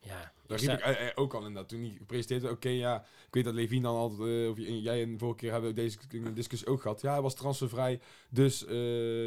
Ja, 0.00 0.32
daar 0.46 0.58
riep 0.58 0.70
ik 0.70 0.80
eh, 0.80 1.06
eh, 1.06 1.12
ook 1.14 1.34
al 1.34 1.38
inderdaad. 1.40 1.68
Toen 1.68 1.80
hij 1.80 1.94
gepresenteerd 1.98 2.42
werd, 2.42 2.54
oké, 2.54 2.68
ja, 2.68 3.00
ik 3.00 3.34
weet 3.34 3.44
dat 3.44 3.54
Levine 3.54 3.82
dan 3.82 3.96
altijd, 3.96 4.44
eh, 4.44 4.50
of 4.50 4.56
jij 4.58 5.02
en 5.02 5.18
vorige 5.18 5.36
keer 5.38 5.50
hebben 5.52 5.70
we 5.70 5.76
deze 5.76 5.98
discussie 6.34 6.68
ook 6.68 6.80
gehad. 6.82 7.00
Ja, 7.00 7.12
hij 7.12 7.20
was 7.22 7.34
transfervrij, 7.34 8.00
dus 8.30 8.64
eh, 8.64 8.74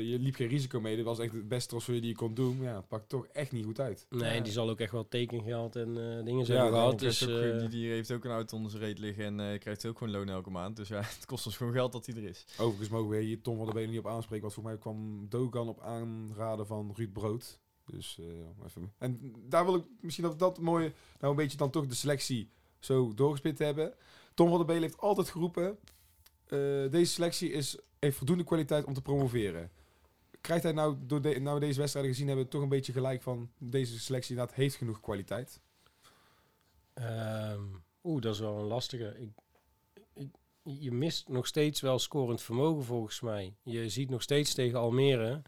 je 0.10 0.18
liep 0.20 0.36
geen 0.36 0.48
risico 0.48 0.80
mee. 0.80 0.96
Dit 0.96 1.06
was 1.06 1.20
echt 1.20 1.32
het 1.32 1.48
beste 1.48 1.68
transfer 1.70 1.94
die 1.94 2.06
je 2.10 2.16
kon 2.16 2.34
doen. 2.34 2.62
Ja, 2.62 2.82
pakt 2.82 3.10
toch 3.10 3.28
echt 3.28 3.52
niet 3.52 3.66
goed 3.66 3.80
uit. 3.80 4.06
Nee, 4.10 4.36
Ja. 4.36 4.44
die 4.44 4.52
zal 4.52 4.70
ook 4.70 4.80
echt 4.80 4.92
wel 4.92 5.08
tekengeld 5.08 5.76
en 5.76 5.88
eh, 6.18 6.26
dingen 6.26 6.46
zijn 6.46 6.58
daarom 6.58 6.74
gehad. 6.80 7.00
Dus, 7.00 7.18
Dus, 7.20 7.52
ook, 7.54 7.60
die, 7.60 7.70
die 7.70 7.90
heeft 7.90 8.12
ook 8.12 8.26
een 8.26 8.32
auto 8.32 8.56
onder 8.58 8.72
zijn 8.72 8.84
reet 8.84 9.00
liggen 9.00 9.24
en 9.26 9.40
eh, 9.54 9.60
krijgt 9.60 9.86
ook 9.86 9.98
gewoon 9.98 10.14
loon 10.14 10.30
elke 10.30 10.50
maand. 10.50 10.76
Dus 10.76 10.88
ja, 10.88 11.02
het 11.16 11.26
kost 11.26 11.46
ons 11.46 11.58
gewoon 11.58 11.74
geld 11.74 11.92
dat 11.92 12.06
hij 12.06 12.16
er 12.16 12.24
is. 12.30 12.46
Overigens 12.58 12.90
mogen 12.90 13.10
we 13.10 13.18
hier 13.20 13.42
Tom 13.42 13.56
van 13.58 13.66
der 13.66 13.74
Benen 13.74 13.90
niet 13.90 14.00
op 14.00 14.08
aanspreken. 14.08 14.42
Want 14.42 14.54
voor 14.54 14.64
mij 14.64 14.78
kwam 14.78 15.26
Dogan 15.30 15.68
op 15.68 15.82
aanraden 15.82 16.66
van 16.68 16.92
Ruud 16.96 17.14
Brood. 17.14 17.60
Dus 17.86 18.20
eh, 18.20 18.66
even. 18.66 18.94
En 18.98 19.34
daar 19.48 19.66
wil 19.66 19.76
ik 19.76 19.84
misschien 20.00 20.24
dat 20.24 20.40
dat 20.40 20.60
mooie, 20.60 20.94
nou 21.20 21.32
een 21.32 21.36
beetje 21.36 21.58
dan 21.58 21.70
toch 21.70 21.88
de 21.88 21.96
selectie 21.96 22.50
zo 22.80 23.14
doorgespit 23.14 23.60
hebben. 23.60 23.94
Tom 24.34 24.48
van 24.48 24.58
der 24.58 24.66
Belen 24.66 24.82
heeft 24.82 24.98
altijd 24.98 25.30
geroepen, 25.30 25.78
eh, 26.46 26.58
deze 26.92 27.12
selectie 27.12 27.52
is, 27.52 27.78
heeft 28.00 28.18
voldoende 28.18 28.44
kwaliteit 28.44 28.86
om 28.86 28.94
te 28.94 29.02
promoveren. 29.02 29.72
Krijgt 30.42 30.64
hij 30.64 30.72
nou, 30.72 30.96
door 31.00 31.22
de, 31.22 31.40
nou 31.40 31.60
deze 31.60 31.80
wedstrijden 31.80 32.12
gezien 32.12 32.28
hebben, 32.28 32.48
toch 32.48 32.62
een 32.62 32.70
beetje 32.70 32.94
gelijk 32.94 33.22
van 33.22 33.52
deze 33.58 34.00
selectie 34.00 34.32
inderdaad 34.32 34.56
heeft 34.56 34.76
genoeg 34.76 35.00
kwaliteit? 35.00 35.60
Ehm, 36.94 37.64
Oeh, 38.04 38.22
dat 38.22 38.34
is 38.34 38.40
wel 38.40 38.58
een 38.58 38.66
lastige. 38.66 39.18
Ik, 40.14 40.30
je 40.64 40.92
mist 40.92 41.28
nog 41.28 41.48
steeds 41.48 41.82
wel 41.82 42.00
scorend 42.00 42.42
vermogen 42.42 42.84
volgens 42.84 43.22
mij. 43.22 43.56
Je 43.64 43.90
ziet 43.90 44.10
nog 44.10 44.22
steeds 44.22 44.54
tegen 44.54 44.80
Almere 44.80 45.42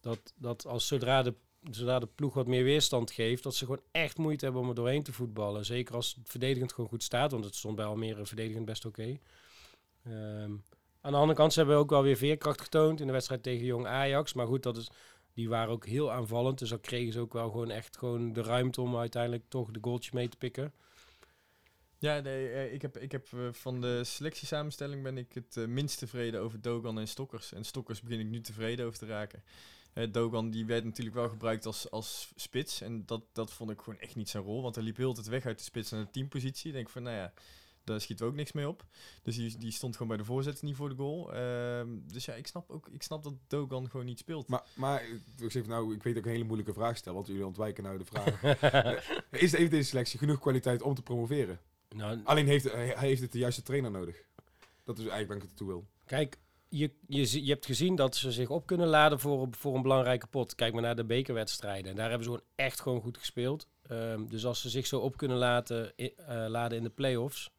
dat, 0.00 0.32
dat 0.36 0.66
als 0.66 0.86
zodra 0.86 1.22
de, 1.22 1.34
zodra 1.70 1.98
de 1.98 2.08
ploeg 2.14 2.34
wat 2.34 2.46
meer 2.46 2.64
weerstand 2.64 3.10
geeft, 3.10 3.42
dat 3.42 3.54
ze 3.54 3.64
gewoon 3.64 3.82
echt 3.92 4.18
moeite 4.18 4.44
hebben 4.44 4.62
om 4.62 4.68
er 4.68 4.74
doorheen 4.74 5.02
te 5.02 5.12
voetballen. 5.12 5.64
Zeker 5.64 5.94
als 5.94 6.14
het 6.18 6.30
verdedigend 6.30 6.72
gewoon 6.72 6.90
goed 6.90 7.02
staat, 7.02 7.30
want 7.30 7.44
het 7.44 7.54
stond 7.54 7.76
bij 7.76 7.84
Almere 7.84 8.26
verdedigend 8.26 8.64
best 8.64 8.84
oké. 8.84 9.18
Ehm, 10.04 10.52
aan 11.00 11.12
de 11.12 11.18
andere 11.18 11.34
kant, 11.38 11.54
hebben 11.54 11.76
ook 11.76 11.90
wel 11.90 12.02
weer 12.02 12.16
veerkracht 12.16 12.60
getoond 12.60 13.00
in 13.00 13.06
de 13.06 13.12
wedstrijd 13.12 13.42
tegen 13.42 13.66
Jong 13.66 13.86
Ajax. 13.86 14.32
Maar 14.32 14.46
goed, 14.46 14.62
dat 14.62 14.76
is, 14.76 14.90
die 15.34 15.48
waren 15.48 15.72
ook 15.72 15.86
heel 15.86 16.12
aanvallend. 16.12 16.58
Dus 16.58 16.68
dan 16.68 16.80
kregen 16.80 17.12
ze 17.12 17.20
ook 17.20 17.32
wel 17.32 17.50
gewoon 17.50 17.70
echt 17.70 17.96
gewoon 17.96 18.32
de 18.32 18.42
ruimte 18.42 18.80
om 18.80 18.96
uiteindelijk 18.96 19.44
toch 19.48 19.70
de 19.70 19.78
goaltjes 19.82 20.12
mee 20.12 20.28
te 20.28 20.36
pikken. 20.36 20.72
Ja, 21.98 22.20
nee, 22.20 22.48
eh, 22.48 22.72
ik 22.72 22.82
heb, 22.82 22.98
ik 22.98 23.12
heb 23.12 23.32
eh, 23.32 23.48
van 23.52 23.80
de 23.80 24.04
selectiesamenstelling 24.04 25.02
ben 25.02 25.18
ik 25.18 25.32
het 25.32 25.56
eh, 25.56 25.66
minst 25.66 25.98
tevreden 25.98 26.40
over 26.40 26.60
Dogan 26.60 26.98
en 26.98 27.08
Stokkers. 27.08 27.52
En 27.52 27.64
Stokkers 27.64 28.00
begin 28.00 28.20
ik 28.20 28.26
nu 28.26 28.40
tevreden 28.40 28.86
over 28.86 28.98
te 28.98 29.06
raken. 29.06 29.42
Eh, 29.96 30.12
Dogan 30.12 30.50
die 30.50 30.66
werd 30.66 30.84
natuurlijk 30.84 31.16
wel 31.16 31.28
gebruikt 31.28 31.66
als, 31.66 31.90
als 31.90 32.32
spits. 32.34 32.80
En 32.80 33.06
dat, 33.06 33.22
dat 33.32 33.52
vond 33.52 33.70
ik 33.70 33.80
gewoon 33.80 33.98
echt 33.98 34.16
niet 34.16 34.28
zijn 34.28 34.42
rol. 34.42 34.62
Want 34.62 34.74
hij 34.74 34.84
liep 34.84 34.96
heel 34.96 35.08
de 35.08 35.14
tijd 35.14 35.26
weg 35.26 35.46
uit 35.46 35.58
de 35.58 35.64
spits 35.64 35.90
naar 35.90 36.04
de 36.04 36.10
teampositie. 36.10 36.68
Ik 36.68 36.72
denk 36.72 36.88
van, 36.88 37.02
nou 37.02 37.16
ja, 37.16 37.32
daar 37.84 38.00
schiet 38.00 38.20
we 38.20 38.26
ook 38.26 38.34
niks 38.34 38.52
mee 38.52 38.68
op. 38.68 38.84
Dus 39.22 39.36
die, 39.36 39.58
die 39.58 39.70
stond 39.70 39.92
gewoon 39.92 40.08
bij 40.08 40.16
de 40.16 40.24
voorzet, 40.24 40.62
niet 40.62 40.76
voor 40.76 40.88
de 40.88 40.94
goal. 40.94 41.34
Ehm, 41.34 41.88
dus 42.06 42.24
ja, 42.24 42.34
ik 42.34 42.46
snap, 42.46 42.70
ook, 42.70 42.88
ik 42.88 43.02
snap 43.02 43.22
dat 43.22 43.32
Dogan 43.46 43.90
gewoon 43.90 44.06
niet 44.06 44.18
speelt. 44.18 44.48
Maar, 44.48 44.62
maar 44.74 45.02
ik, 45.38 45.50
zeg, 45.50 45.66
nou, 45.66 45.94
ik 45.94 46.02
weet 46.02 46.14
dat 46.14 46.22
ik 46.22 46.24
een 46.24 46.34
hele 46.34 46.44
moeilijke 46.44 46.72
vraag 46.72 46.96
stel, 46.96 47.14
want 47.14 47.26
jullie 47.26 47.46
ontwijken 47.46 47.84
nou 47.84 47.98
de 47.98 48.04
vraag. 48.12 48.42
Eh, 48.42 49.42
is, 49.42 49.52
heeft 49.52 49.70
deze 49.70 49.88
selectie 49.88 50.18
genoeg 50.18 50.40
kwaliteit 50.40 50.82
om 50.82 50.94
te 50.94 51.02
promoveren? 51.02 51.60
Nou, 51.88 52.20
Alleen 52.24 52.46
heeft, 52.46 52.72
hij 52.72 52.86
hij 52.86 53.08
heeft 53.08 53.20
het 53.20 53.32
de 53.32 53.38
juiste 53.38 53.62
trainer 53.62 53.90
nodig. 53.90 54.16
Dat 54.84 54.98
is 54.98 55.06
eigenlijk 55.06 55.28
waar 55.28 55.36
ik 55.36 55.42
het 55.42 55.56
toe 55.56 55.66
wil. 55.66 55.86
Kijk, 56.04 56.38
je, 56.68 56.90
je, 57.06 57.44
je 57.44 57.52
hebt 57.52 57.66
gezien 57.66 57.96
dat 57.96 58.16
ze 58.16 58.32
zich 58.32 58.48
op 58.48 58.66
kunnen 58.66 58.86
laden 58.86 59.20
voor, 59.20 59.48
voor 59.50 59.74
een 59.74 59.82
belangrijke 59.82 60.26
pot. 60.26 60.54
Kijk 60.54 60.72
maar 60.72 60.82
naar 60.82 60.96
de 60.96 61.04
bekerwedstrijden. 61.04 61.90
En 61.90 61.96
daar 61.96 62.08
hebben 62.08 62.24
ze 62.24 62.30
gewoon 62.30 62.48
echt 62.54 62.80
gewoon 62.80 63.00
goed 63.00 63.18
gespeeld. 63.18 63.68
Ehm, 63.82 64.26
dus 64.26 64.46
als 64.46 64.60
ze 64.60 64.68
zich 64.68 64.86
zo 64.86 64.98
op 64.98 65.16
kunnen 65.16 65.36
laten, 65.36 65.96
eh, 65.96 66.08
laden 66.48 66.78
in 66.78 66.84
de 66.84 66.90
play-offs... 66.90 67.50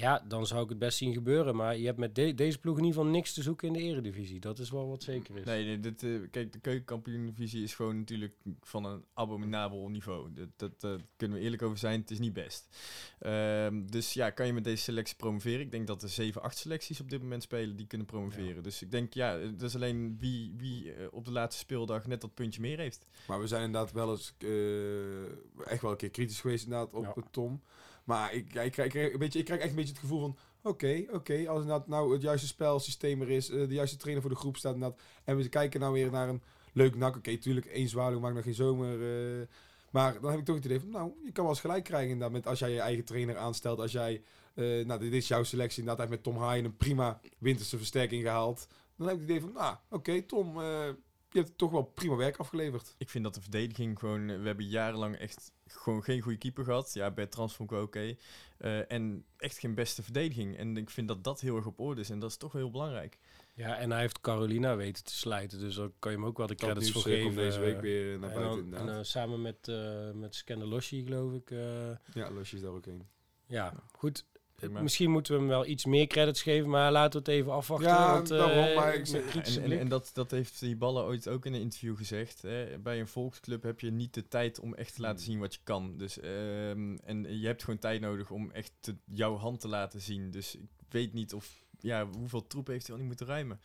Ja, 0.00 0.24
dan 0.28 0.46
zou 0.46 0.62
ik 0.62 0.68
het 0.68 0.78
best 0.78 0.98
zien 0.98 1.12
gebeuren. 1.12 1.56
Maar 1.56 1.76
je 1.76 1.86
hebt 1.86 1.98
met 1.98 2.14
de- 2.14 2.34
deze 2.34 2.58
ploeg 2.58 2.78
in 2.78 2.84
ieder 2.84 2.98
geval 2.98 3.14
niks 3.14 3.32
te 3.32 3.42
zoeken 3.42 3.66
in 3.68 3.72
de 3.72 3.78
eredivisie. 3.80 4.40
Dat 4.40 4.58
is 4.58 4.70
wel 4.70 4.88
wat 4.88 5.02
zeker 5.02 5.36
is. 5.36 5.44
Nee, 5.44 5.64
nee 5.64 5.80
dit, 5.80 6.02
eh, 6.02 6.10
kijk, 6.30 6.52
de 6.52 6.58
keukenkampioen-divisie 6.58 7.62
is 7.62 7.74
gewoon 7.74 7.98
natuurlijk 7.98 8.34
van 8.60 8.84
een 8.84 9.04
abominabel 9.14 9.88
niveau. 9.88 10.32
Dat, 10.34 10.48
dat 10.56 10.72
eh, 10.84 11.00
kunnen 11.16 11.38
we 11.38 11.42
eerlijk 11.44 11.62
over 11.62 11.78
zijn, 11.78 12.00
het 12.00 12.10
is 12.10 12.18
niet 12.18 12.32
best. 12.32 12.76
Ehm, 13.18 13.86
dus 13.86 14.12
ja, 14.12 14.30
kan 14.30 14.46
je 14.46 14.52
met 14.52 14.64
deze 14.64 14.82
selectie 14.82 15.16
promoveren? 15.16 15.60
Ik 15.60 15.70
denk 15.70 15.86
dat 15.86 16.02
er 16.02 16.08
7, 16.08 16.42
8 16.42 16.56
selecties 16.58 17.00
op 17.00 17.10
dit 17.10 17.20
moment 17.22 17.42
spelen 17.42 17.76
die 17.76 17.86
kunnen 17.86 18.06
promoveren. 18.06 18.62
Dus 18.62 18.82
ik 18.82 18.90
denk, 18.90 19.14
ja, 19.14 19.38
het 19.38 19.62
is 19.62 19.74
alleen 19.74 20.16
wie, 20.18 20.54
wie 20.56 20.92
eh, 20.92 21.06
op 21.10 21.24
de 21.24 21.32
laatste 21.32 21.60
speeldag 21.62 22.06
net 22.06 22.20
dat 22.20 22.34
puntje 22.34 22.60
meer 22.60 22.78
heeft. 22.78 23.06
Maar 23.26 23.40
we 23.40 23.46
zijn 23.46 23.62
inderdaad 23.64 23.92
wel 23.92 24.10
eens 24.10 24.34
eh, 24.38 25.70
echt 25.72 25.82
wel 25.82 25.90
een 25.90 25.96
keer 25.96 26.10
kritisch 26.10 26.40
geweest 26.40 26.64
inderdaad 26.64 26.94
op 26.94 27.04
Ja. 27.04 27.14
Tom. 27.30 27.60
Maar 28.04 28.34
ik, 28.34 28.54
ik, 28.54 28.72
krijg, 28.72 28.94
ik, 28.94 29.12
een 29.12 29.18
beetje, 29.18 29.38
ik 29.38 29.44
krijg 29.44 29.60
echt 29.60 29.70
een 29.70 29.76
beetje 29.76 29.92
het 29.92 30.00
gevoel 30.00 30.20
van... 30.20 30.36
Oké, 30.62 31.04
oké, 31.10 31.48
als 31.48 31.60
inderdaad 31.60 31.88
nou 31.88 32.12
het 32.12 32.22
juiste 32.22 32.46
spelsysteem 32.46 33.22
er 33.22 33.30
is, 33.30 33.50
eh, 33.50 33.68
de 33.68 33.74
juiste 33.74 33.96
trainer 33.96 34.22
voor 34.22 34.30
de 34.30 34.36
groep 34.36 34.56
staat 34.56 34.74
inderdaad, 34.74 35.00
en 35.24 35.36
we 35.36 35.48
kijken 35.48 35.80
nou 35.80 35.92
weer 35.92 36.10
naar 36.10 36.28
een 36.28 36.42
leuk 36.72 36.96
nak. 36.96 37.16
Oké, 37.16 37.36
tuurlijk, 37.36 37.66
één 37.66 37.88
zwaluw 37.88 38.20
maakt 38.20 38.34
nog 38.34 38.44
geen 38.44 38.54
zomer. 38.54 39.02
eh, 39.40 39.46
maar 39.90 40.20
dan 40.20 40.30
heb 40.30 40.38
ik 40.38 40.44
toch 40.44 40.56
het 40.56 40.64
idee 40.64 40.80
van, 40.80 40.90
nou, 40.90 41.12
je 41.24 41.32
kan 41.32 41.44
wel 41.44 41.52
eens 41.52 41.62
gelijk 41.62 41.84
krijgen 41.84 42.10
inderdaad 42.10 42.32
met 42.36 42.46
als 42.46 42.58
jij 42.58 42.70
je 42.70 42.80
eigen 42.80 43.04
trainer 43.04 43.36
aanstelt. 43.36 43.78
Als 43.78 43.92
jij, 43.92 44.22
eh, 44.54 44.84
nou, 44.84 45.00
dit 45.00 45.12
is 45.12 45.28
jouw 45.28 45.42
selectie 45.42 45.78
inderdaad, 45.78 46.08
heeft 46.08 46.24
met 46.24 46.32
Tom 46.34 46.42
Haaien 46.42 46.64
een 46.64 46.76
prima 46.76 47.20
winterse 47.38 47.76
versterking 47.76 48.22
gehaald. 48.22 48.66
Dan 48.96 49.06
heb 49.06 49.16
ik 49.16 49.22
het 49.22 49.30
idee 49.30 49.42
van, 49.42 49.52
nou, 49.52 49.76
oké, 49.88 50.22
Tom, 50.22 50.60
je 50.60 51.38
hebt 51.38 51.58
toch 51.58 51.70
wel 51.70 51.82
prima 51.82 52.16
werk 52.16 52.36
afgeleverd. 52.36 52.94
Ik 52.98 53.08
vind 53.08 53.24
dat 53.24 53.34
de 53.34 53.40
verdediging 53.40 53.98
gewoon... 53.98 54.26
We 54.26 54.46
hebben 54.46 54.68
jarenlang 54.68 55.16
echt 55.16 55.52
gewoon 55.72 56.02
geen 56.02 56.20
goede 56.20 56.38
keeper 56.38 56.64
gehad. 56.64 56.92
Ja, 56.94 57.10
Bertrand 57.10 57.52
vond 57.52 57.70
ik 57.70 57.76
wel 57.76 57.84
oké. 57.84 58.14
Eh, 58.58 58.92
en 58.92 59.24
echt 59.36 59.58
geen 59.58 59.74
beste 59.74 60.02
verdediging. 60.02 60.56
En 60.56 60.76
ik 60.76 60.90
vind 60.90 61.08
dat 61.08 61.24
dat 61.24 61.40
heel 61.40 61.56
erg 61.56 61.66
op 61.66 61.80
orde 61.80 62.00
is. 62.00 62.10
En 62.10 62.18
dat 62.18 62.30
is 62.30 62.36
toch 62.36 62.52
wel 62.52 62.62
heel 62.62 62.70
belangrijk. 62.70 63.18
Ja, 63.54 63.76
en 63.78 63.90
hij 63.90 64.00
heeft 64.00 64.20
Carolina 64.20 64.76
weten 64.76 65.04
te 65.04 65.14
slijten. 65.14 65.58
Dus 65.58 65.74
daar 65.74 65.88
kan 65.98 66.10
je 66.12 66.16
hem 66.18 66.26
ook 66.26 66.36
wel 66.38 66.46
de 66.46 66.54
Dat 66.54 66.64
credits 66.70 66.90
voor 66.92 67.02
eh, 67.12 67.16
geven. 67.18 67.34
deze 67.36 67.60
week 67.60 67.80
weer 67.80 68.18
naar 68.18 68.30
en 68.30 68.40
buiten 68.40 68.70
dan- 68.70 68.88
en, 68.88 68.96
eh, 68.98 69.02
samen 69.04 69.42
met, 69.42 69.68
eh 69.68 70.10
met 70.10 70.34
Scandaloshi, 70.34 71.04
geloof 71.04 71.32
ik. 71.32 71.50
eh, 71.50 71.90
ja, 72.14 72.30
Losje 72.30 72.56
is 72.56 72.62
daar 72.62 72.70
ook 72.72 72.86
een. 72.86 73.06
ja, 73.46 73.74
goed. 73.92 74.24
Prima. 74.60 74.80
Misschien 74.82 75.10
moeten 75.10 75.32
we 75.32 75.38
hem 75.38 75.48
wel 75.48 75.66
iets 75.66 75.84
meer 75.84 76.06
credits 76.06 76.42
geven, 76.42 76.68
maar 76.70 76.92
laten 76.92 77.12
we 77.24 77.30
het 77.30 77.40
even 77.40 77.52
afwachten. 77.52 77.88
Ja, 77.88 78.12
want, 78.12 78.30
eh, 78.30 78.38
daarom, 78.38 78.74
maar 78.74 78.92
ik 78.92 78.98
met 78.98 79.08
zeg- 79.08 79.26
kritische 79.28 79.60
En, 79.60 79.78
en, 79.78 79.88
dat, 79.88 80.10
dat 80.12 80.30
heeft 80.30 80.60
die 80.60 80.76
ballen 80.76 81.04
ooit 81.04 81.28
ook 81.28 81.46
in 81.46 81.54
een 81.54 81.60
interview 81.60 81.96
gezegd. 81.96 82.42
Hè. 82.42 82.78
Bij 82.78 83.00
een 83.00 83.08
volksclub 83.08 83.62
heb 83.62 83.80
je 83.80 83.90
niet 83.90 84.14
de 84.14 84.28
tijd 84.28 84.60
om 84.60 84.74
echt 84.74 84.94
te 84.94 85.00
laten 85.00 85.24
zien 85.24 85.38
wat 85.38 85.54
je 85.54 85.60
kan. 85.64 85.96
Dus, 85.96 86.20
ehm, 86.20 86.96
en 87.04 87.38
je 87.40 87.46
hebt 87.46 87.64
gewoon 87.64 87.78
tijd 87.78 88.00
nodig 88.00 88.30
om 88.30 88.50
echt 88.50 88.72
te- 88.80 88.96
jouw 89.04 89.36
hand 89.36 89.60
te 89.60 89.68
laten 89.68 90.00
zien. 90.00 90.30
Dus 90.30 90.54
ik 90.56 90.68
weet 90.88 91.12
niet 91.12 91.34
of, 91.34 91.64
ja, 91.80 92.06
hoeveel 92.18 92.46
troep 92.46 92.66
heeft 92.66 92.82
hij 92.82 92.92
al 92.94 92.98
niet 93.00 93.08
moeten 93.08 93.26
ruimen. 93.26 93.60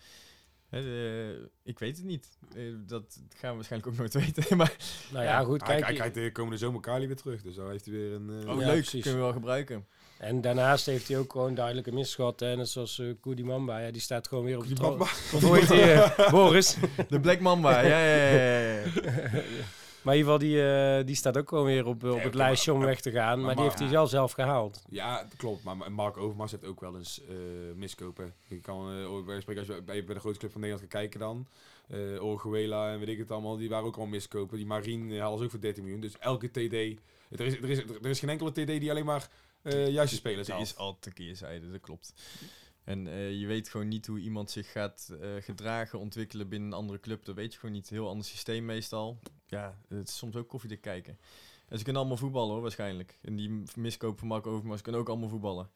Hè, 0.69 0.81
de- 0.81 1.49
ik 1.63 1.79
weet 1.79 1.97
het 1.97 2.05
niet. 2.05 2.37
Eh, 2.55 2.61
dat 2.87 3.19
gaan 3.35 3.49
we 3.49 3.55
waarschijnlijk 3.55 3.91
ook 3.91 3.97
nooit 3.97 4.13
weten. 4.35 4.57
maar 4.57 4.75
nou 5.11 5.23
ja, 5.23 5.43
goed, 5.43 5.61
hij, 5.61 5.69
kijk. 5.75 5.85
hij 5.85 5.93
krijgt 5.95 6.13
de 6.13 6.31
komende 6.31 6.57
zomer 6.57 6.81
Kali 6.81 7.07
weer 7.07 7.15
terug, 7.15 7.41
dus 7.41 7.55
dan 7.55 7.69
heeft 7.69 7.85
hij 7.85 7.93
weer 7.93 8.11
een... 8.13 8.29
eh, 8.29 8.49
oh, 8.53 8.59
Ja, 8.59 8.65
leuk, 8.65 8.73
precies. 8.81 9.01
kunnen 9.01 9.19
we 9.19 9.25
wel 9.25 9.33
gebruiken. 9.35 9.85
En 10.17 10.41
daarnaast 10.41 10.85
heeft 10.85 11.07
hij 11.07 11.17
ook 11.17 11.31
gewoon 11.31 11.55
duidelijk 11.55 11.87
een 11.87 11.93
mis 11.93 12.15
gehad. 12.15 12.39
Hè? 12.39 12.55
Net 12.55 12.69
zoals 12.69 12.97
uh, 12.99 13.13
Koedi 13.21 13.43
Mamba. 13.43 13.77
Ja, 13.79 13.91
die 13.91 14.01
staat 14.01 14.27
gewoon 14.27 14.43
weer 14.43 14.55
op 14.57 14.61
de 14.61 14.67
Die 14.67 14.77
tro- 14.77 14.87
Bamba. 14.89 15.03
Of 15.33 15.41
hoe 15.43 15.57
heet 15.57 15.67
die? 15.67 15.81
eh, 15.91 16.29
Boris. 16.39 16.77
De 17.09 17.19
Black 17.19 17.39
Mamba, 17.39 17.79
ja, 17.81 17.99
ja, 18.05 18.15
ja, 18.19 18.83
maar 20.01 20.13
in 20.15 20.19
ieder 20.19 20.33
geval, 20.33 20.37
die, 20.37 20.67
eh, 20.71 21.05
die 21.05 21.15
staat 21.15 21.37
ook 21.37 21.49
gewoon 21.49 21.65
weer 21.65 21.85
op, 21.85 22.03
op 22.03 22.23
het 22.23 22.33
lijstje 22.35 22.73
om 22.73 22.79
weg 22.79 23.01
te 23.01 23.11
gaan. 23.11 23.37
Maar, 23.37 23.45
maar- 23.45 23.55
die 23.55 23.63
heeft 23.63 23.79
hij 23.79 23.87
zelf 23.87 24.09
zelf 24.09 24.31
gehaald. 24.31 24.81
Ja, 24.89 25.27
klopt. 25.37 25.63
Maar 25.63 25.77
Ma- 25.77 25.89
Mark 25.89 26.17
Overmars 26.17 26.51
heeft 26.51 26.65
ook 26.65 26.79
wel 26.81 26.95
eens 26.95 27.21
miskopen. 27.75 28.33
Je 28.47 28.59
kan 28.59 28.89
spreken 29.39 29.57
als 29.57 29.67
je 29.67 29.81
bij, 29.81 30.03
bij 30.05 30.13
de 30.13 30.19
grootste 30.19 30.39
club 30.39 30.51
van 30.51 30.61
Nederland 30.61 30.91
gaat 30.91 30.99
kijken 31.01 31.19
dan. 31.19 31.47
Orguela 32.21 32.91
en 32.91 32.99
weet 32.99 33.07
ik 33.07 33.17
het 33.17 33.31
allemaal, 33.31 33.57
die 33.57 33.69
waren 33.69 33.85
ook 33.85 33.97
al 33.97 34.05
miskopen. 34.05 34.57
Die 34.57 34.65
Marien 34.65 35.09
uh, 35.09 35.21
halen 35.21 35.37
ze 35.37 35.43
ook 35.43 35.49
voor 35.51 35.59
13 35.59 35.83
miljoen. 35.83 36.01
Dus 36.01 36.17
elke 36.19 36.47
TD... 36.51 36.99
Er 37.29 37.45
is, 37.45 37.57
er 37.57 37.69
is, 37.69 37.77
er 37.77 38.09
is 38.09 38.19
geen 38.19 38.29
enkele 38.29 38.51
TD 38.51 38.67
die 38.67 38.89
alleen 38.89 39.05
maar 39.05 39.29
eh 39.65 39.89
juiste 39.89 40.15
spelers 40.15 40.47
haalt. 40.47 40.61
is 40.61 40.75
altijd 40.75 41.05
een 41.05 41.13
keerzijde, 41.13 41.71
dat 41.71 41.81
klopt. 41.81 42.13
En 42.85 43.07
eh, 43.07 43.39
je 43.39 43.47
weet 43.47 43.69
gewoon 43.69 43.87
niet 43.87 44.07
hoe 44.07 44.19
iemand 44.19 44.51
zich 44.51 44.71
gaat 44.71 45.11
eh, 45.21 45.29
gedragen, 45.39 45.99
ontwikkelen 45.99 46.49
binnen 46.49 46.71
een 46.71 46.77
andere 46.77 46.99
club. 46.99 47.25
Dat 47.25 47.35
weet 47.35 47.53
je 47.53 47.59
gewoon 47.59 47.75
niet. 47.75 47.89
Heel 47.89 48.09
ander 48.09 48.25
systeem 48.25 48.65
meestal. 48.65 49.19
Ja, 49.47 49.77
het 49.87 50.07
is 50.07 50.17
soms 50.17 50.35
ook 50.35 50.47
koffiedik 50.47 50.81
kijken. 50.81 51.17
En 51.67 51.77
ze 51.77 51.83
kunnen 51.83 52.01
allemaal 52.01 52.19
voetballen 52.19 52.53
hoor, 52.53 52.61
waarschijnlijk. 52.61 53.19
En 53.21 53.35
die 53.35 53.63
miskopen 53.75 54.19
van 54.19 54.27
Marco 54.27 54.51
Overmars 54.51 54.81
kunnen 54.81 55.01
ook 55.01 55.09
allemaal 55.09 55.29
voetballen. 55.29 55.69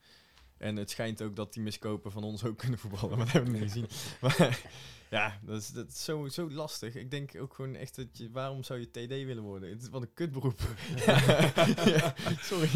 En 0.58 0.76
het 0.76 0.90
schijnt 0.90 1.22
ook 1.22 1.36
dat 1.36 1.54
die 1.54 1.64
miskopen 1.64 2.12
van 2.12 2.24
ons 2.24 2.44
ook 2.44 2.58
kunnen 2.64 2.80
voetballen, 2.80 3.18
maar 3.18 3.26
dat 3.26 3.34
hebben 3.34 3.52
we 3.52 3.60
niet 3.60 3.72
gezien. 3.72 3.88
Maar 4.22 4.62
ja, 5.10 5.40
dat 5.42 5.62
is, 5.62 5.68
dat 5.68 5.88
is 5.88 6.04
zo, 6.04 6.28
zo 6.28 6.50
lastig. 6.50 6.96
Ik 6.96 7.12
denk 7.12 7.32
ook 7.40 7.54
gewoon 7.54 7.76
echt 7.76 7.96
dat 7.96 8.08
je, 8.12 8.30
waarom 8.32 8.64
zou 8.64 8.80
je 8.80 8.90
TD 8.92 9.08
willen 9.08 9.44
worden? 9.44 9.70
Het 9.70 9.82
is 9.82 9.90
wat 9.90 10.02
een 10.02 10.14
kutberoep. 10.14 10.60
ja, 11.86 12.14
sorry. 12.42 12.70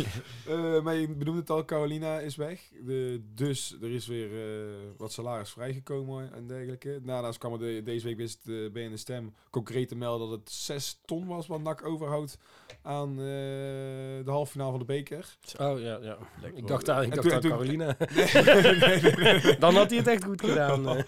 Eh, 0.47 0.83
maar 0.83 0.95
je 0.95 1.07
benoemde 1.07 1.39
het 1.39 1.49
al, 1.49 1.65
Carolina 1.65 2.19
is 2.19 2.35
weg. 2.35 2.71
De, 2.85 3.21
dus 3.33 3.77
er 3.81 3.91
is 3.91 4.07
weer 4.07 4.29
eh, 4.31 4.73
wat 4.97 5.11
salaris 5.11 5.49
vrijgekomen 5.49 6.33
en 6.33 6.47
dergelijke. 6.47 7.01
Daarnaast 7.03 7.37
kwam 7.37 7.53
er 7.53 7.59
de, 7.59 7.81
deze 7.83 8.05
week 8.05 8.17
wist 8.17 8.45
de 8.45 8.69
BN 8.73 8.95
Stem 8.95 9.33
concreet 9.49 9.87
te 9.87 9.95
melden 9.95 10.29
dat 10.29 10.39
het 10.39 10.51
6 10.51 10.99
ton 11.05 11.27
was 11.27 11.47
wat 11.47 11.61
NAC 11.61 11.85
overhoudt 11.85 12.37
aan 12.81 13.09
eh, 13.09 13.15
de 13.25 14.23
halve 14.25 14.51
finale 14.51 14.69
van 14.69 14.79
de 14.79 14.85
beker. 14.85 15.37
Oh 15.59 15.79
ja, 15.79 15.99
ja. 16.01 16.17
Lekker 16.41 16.59
Ik 16.59 16.67
dacht 16.67 16.89
aan, 16.89 17.03
ik 17.03 17.13
dacht 17.13 17.21
toen- 17.21 17.33
aan 17.33 17.41
toen- 17.41 17.51
Carolina. 17.51 17.85
nee, 18.15 18.43
nee, 18.43 19.15
nee, 19.15 19.41
nee. 19.41 19.57
Dan 19.57 19.75
had 19.75 19.89
hij 19.89 19.99
het 19.99 20.07
echt 20.07 20.23
goed 20.23 20.41
gedaan. 20.41 20.87
eh. 20.97 21.03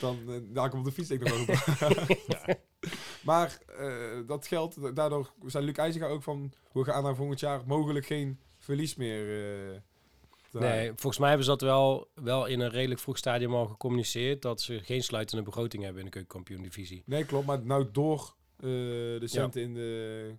Dan 0.00 0.18
uh, 0.28 0.34
daar 0.42 0.70
komt 0.70 0.80
op 0.86 0.88
de 0.88 0.94
fiets 0.94 1.08
denk 1.08 1.22
ik 1.22 1.28
nog 1.28 1.46
wel 1.46 1.96
op. 1.96 2.58
Maar 3.22 3.58
eh, 3.78 3.88
dat 4.26 4.46
geld, 4.46 4.96
daardoor 4.96 5.32
zei 5.46 5.64
Luc 5.64 5.74
IJzinga 5.76 6.06
ook 6.06 6.22
van... 6.22 6.52
we 6.72 6.84
gaan 6.84 7.02
naar 7.02 7.16
volgend 7.16 7.40
jaar 7.40 7.62
mogelijk 7.66 8.06
geen 8.06 8.38
verlies 8.58 8.94
meer 8.94 9.44
eh. 9.72 9.80
Nee, 10.60 10.88
volgens 10.88 11.18
mij 11.18 11.28
hebben 11.28 11.46
ze 11.46 11.52
dat 11.52 11.60
wel, 11.60 12.08
wel 12.14 12.46
in 12.46 12.60
een 12.60 12.70
redelijk 12.70 13.00
vroeg 13.00 13.18
stadium 13.18 13.54
al 13.54 13.66
gecommuniceerd. 13.66 14.42
Dat 14.42 14.60
ze 14.60 14.80
geen 14.82 15.02
sluitende 15.02 15.42
begroting 15.42 15.82
hebben 15.82 16.00
in 16.00 16.06
de 16.06 16.12
keukenkampioen-divisie. 16.12 17.02
Nee, 17.06 17.24
klopt. 17.24 17.46
Maar 17.46 17.64
nou 17.64 17.86
door 17.92 18.34
eh, 18.56 18.64
de 18.66 19.20
centen, 19.24 19.62
in 19.62 19.74
de, 19.74 20.34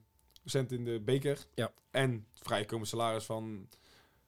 centen 0.50 0.78
in 0.78 0.86
de 0.86 1.00
beker 1.00 1.46
Ja. 1.56 1.72
en 1.92 2.12
het 2.12 2.48
vrijkomen 2.48 2.88
salaris 2.88 3.24
van 3.26 3.68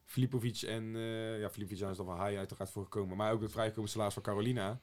Filipovic 0.05 0.61
en... 0.61 0.95
eh 0.95 1.39
ja, 1.39 1.49
Filipovic 1.49 1.89
is 1.89 1.95
dan 1.95 2.05
van 2.05 2.17
Haai 2.17 2.37
uiteraard 2.37 2.69
voor 2.69 2.83
gekomen. 2.83 3.17
Maar 3.17 3.31
ook 3.31 3.41
het 3.41 3.51
vrijkomen 3.51 3.89
salaris 3.89 4.13
van 4.13 4.23
Carolina. 4.23 4.79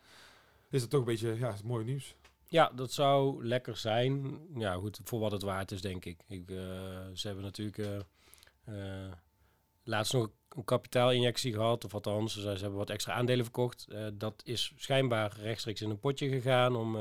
Is 0.70 0.80
dat 0.80 0.90
toch 0.90 1.00
een 1.00 1.06
beetje 1.06 1.36
ja, 1.38 1.54
mooi 1.64 1.84
nieuws. 1.84 2.14
Ja, 2.48 2.70
dat 2.74 2.92
zou 2.92 3.44
lekker 3.44 3.76
zijn. 3.76 4.38
Ja, 4.56 4.74
goed, 4.74 5.00
voor 5.04 5.20
wat 5.20 5.32
het 5.32 5.42
waard 5.42 5.70
is, 5.72 5.80
denk 5.80 6.04
ik. 6.04 6.20
ik 6.28 6.50
eh, 6.50 6.56
ze 7.12 7.26
hebben 7.26 7.44
natuurlijk 7.44 7.78
eh, 8.64 9.12
laatst 9.84 10.12
nog 10.12 10.30
een 10.48 10.64
kapitaalinjectie 10.64 11.52
gehad. 11.52 11.84
Of 11.84 11.94
althans, 11.94 12.32
ze, 12.32 12.40
ze 12.40 12.48
hebben 12.48 12.78
wat 12.78 12.90
extra 12.90 13.12
aandelen 13.12 13.44
verkocht. 13.44 13.86
Dat 14.14 14.42
is 14.44 14.72
schijnbaar 14.76 15.36
rechtstreeks 15.40 15.80
in 15.82 15.90
een 15.90 16.00
potje 16.00 16.28
gegaan 16.28 16.76
om, 16.76 16.96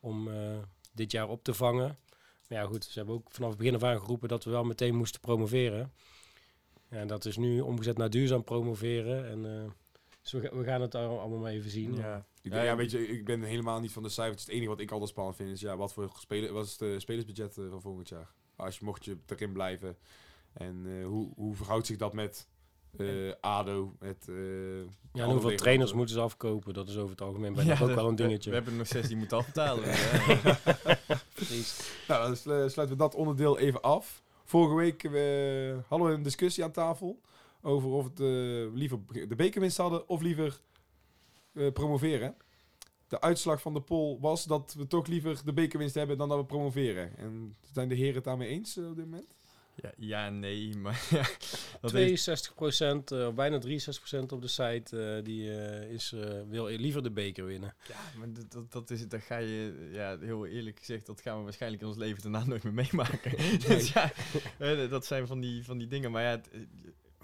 om 0.00 0.28
dit 0.92 1.10
jaar 1.10 1.28
op 1.28 1.44
te 1.44 1.54
vangen. 1.54 1.98
Maar 2.48 2.58
ja, 2.58 2.64
goed, 2.66 2.84
ze 2.84 2.98
hebben 2.98 3.14
ook 3.16 3.30
vanaf 3.30 3.48
het 3.48 3.58
begin 3.58 3.74
af 3.74 3.82
aan 3.82 4.00
geroepen 4.00 4.28
dat 4.28 4.44
we 4.44 4.50
wel 4.50 4.64
meteen 4.64 4.94
moesten 4.96 5.20
promoveren. 5.20 5.92
Ja, 6.90 6.96
en 6.96 7.06
dat 7.06 7.24
is 7.24 7.36
nu 7.36 7.60
omgezet 7.60 7.96
naar 7.96 8.10
duurzaam 8.10 8.44
promoveren. 8.44 9.28
En 9.28 9.62
eh, 9.64 9.70
dus 10.22 10.32
we, 10.32 10.40
ga- 10.40 10.56
we 10.56 10.64
gaan 10.64 10.80
het 10.80 10.94
al- 10.94 11.20
allemaal 11.20 11.38
maar 11.38 11.52
even 11.52 11.70
zien. 11.70 11.94
Ja. 11.94 12.26
Ik, 12.42 12.52
ja. 12.52 12.76
weet 12.76 12.90
je, 12.90 13.08
ik 13.08 13.24
ben 13.24 13.42
helemaal 13.42 13.80
niet 13.80 13.92
van 13.92 14.02
de 14.02 14.08
cijfers. 14.08 14.42
Het 14.44 14.50
enige 14.52 14.68
wat 14.68 14.80
ik 14.80 14.90
altijd 14.90 15.10
spannend 15.10 15.36
vind 15.36 15.50
is, 15.50 15.60
ja, 15.60 15.76
wat 15.76 15.92
voor 15.92 16.10
spelen, 16.18 16.52
wat 16.52 16.66
is 16.66 16.78
het 16.78 17.00
spelersbudget 17.00 17.58
eh, 17.58 17.64
van 17.70 17.80
volgend 17.80 18.08
jaar? 18.08 18.32
Als 18.56 18.78
je 18.78 18.84
mocht 18.84 19.04
je 19.04 19.16
erin 19.26 19.52
blijven. 19.52 19.96
En 20.52 20.84
eh, 20.86 21.06
hoe, 21.06 21.32
hoe 21.34 21.54
verhoudt 21.54 21.86
zich 21.86 21.96
dat 21.96 22.12
met 22.12 22.48
eh, 22.96 23.06
ADO? 23.40 23.94
Met, 23.98 24.26
eh, 24.28 24.34
Ja, 25.12 25.24
en 25.24 25.30
hoeveel 25.30 25.56
trainers 25.56 25.92
moeten 25.92 26.14
ze 26.14 26.20
afkopen? 26.20 26.74
Dat 26.74 26.88
is 26.88 26.96
over 26.96 27.10
het 27.10 27.20
algemeen 27.20 27.54
bijna 27.54 27.72
ook 27.72 27.78
dat- 27.78 27.94
wel 27.94 28.08
een 28.08 28.16
we- 28.16 28.22
dingetje. 28.22 28.50
We, 28.50 28.56
hebben 28.56 28.76
nog 28.76 28.86
zes 28.86 29.06
die 29.08 29.16
moeten 29.16 29.36
afbetalen. 29.38 29.84
dus, 31.34 31.76
ja. 31.78 31.84
Nou, 32.14 32.26
dan 32.26 32.36
slu- 32.36 32.68
sluiten 32.68 32.96
we 32.96 33.02
dat 33.02 33.14
onderdeel 33.14 33.58
even 33.58 33.80
af. 33.82 34.22
Vorige 34.44 34.74
week 34.74 35.04
eh, 35.04 35.78
hadden 35.88 36.08
we 36.08 36.14
een 36.14 36.22
discussie 36.22 36.64
aan 36.64 36.72
tafel 36.72 37.20
over 37.62 37.88
of 37.90 38.04
het 38.04 38.20
eh, 38.20 38.26
liever 38.74 38.98
de 39.28 39.34
bekerwinst 39.36 39.76
hadden 39.76 40.08
of 40.08 40.20
liever 40.20 40.60
eh, 41.52 41.72
promoveren. 41.72 42.36
De 43.08 43.20
uitslag 43.20 43.60
van 43.60 43.74
de 43.74 43.80
poll 43.80 44.18
was 44.20 44.44
dat 44.44 44.74
we 44.78 44.86
toch 44.86 45.06
liever 45.06 45.40
de 45.44 45.52
bekerwinst 45.52 45.94
hebben 45.94 46.18
dan 46.18 46.28
dat 46.28 46.38
we 46.38 46.44
promoveren. 46.44 47.16
En 47.16 47.56
zijn 47.72 47.88
de 47.88 47.94
heren 47.94 48.14
het 48.14 48.24
daarmee 48.24 48.48
eens 48.48 48.78
op 48.78 48.96
dit 48.96 49.04
moment? 49.04 49.37
Ja, 49.82 49.92
ja, 49.96 50.30
nee, 50.30 50.76
maar 50.84 51.06
ja, 51.10 51.22
dat 51.80 51.92
heeft, 51.92 52.22
62 52.22 52.54
procent, 52.54 53.12
of 53.12 53.34
bijna 53.34 53.58
63 53.58 54.02
procent 54.08 54.32
op 54.32 54.42
de 54.42 54.48
site, 54.48 55.16
eh, 55.16 55.24
die 55.24 55.50
eh, 55.50 55.90
is, 55.90 56.12
eh, 56.12 56.40
wil 56.48 56.66
liever 56.66 57.02
de 57.02 57.10
beker 57.10 57.44
winnen. 57.44 57.74
ja, 57.88 58.18
maar 58.18 58.32
dat, 58.32 58.52
dat, 58.52 58.72
dat 58.72 58.90
is 58.90 59.00
het. 59.00 59.10
Dat 59.10 59.22
ga 59.22 59.36
je, 59.36 59.88
ja, 59.92 60.18
heel 60.18 60.46
eerlijk 60.46 60.78
gezegd, 60.78 61.06
dat 61.06 61.20
gaan 61.20 61.38
we 61.38 61.44
waarschijnlijk 61.44 61.82
in 61.82 61.88
ons 61.88 61.96
leven 61.96 62.22
daarna 62.22 62.44
nooit 62.44 62.62
meer 62.62 62.72
meemaken. 62.72 63.36
dus 63.68 63.92
ja, 63.92 64.12
eh, 64.58 64.90
dat 64.90 65.06
zijn 65.06 65.26
van 65.26 65.40
die, 65.40 65.64
van 65.64 65.78
die 65.78 65.88
dingen. 65.88 66.10
Maar 66.10 66.22
ja, 66.22 66.30
het, 66.30 66.50
eh, 66.50 66.60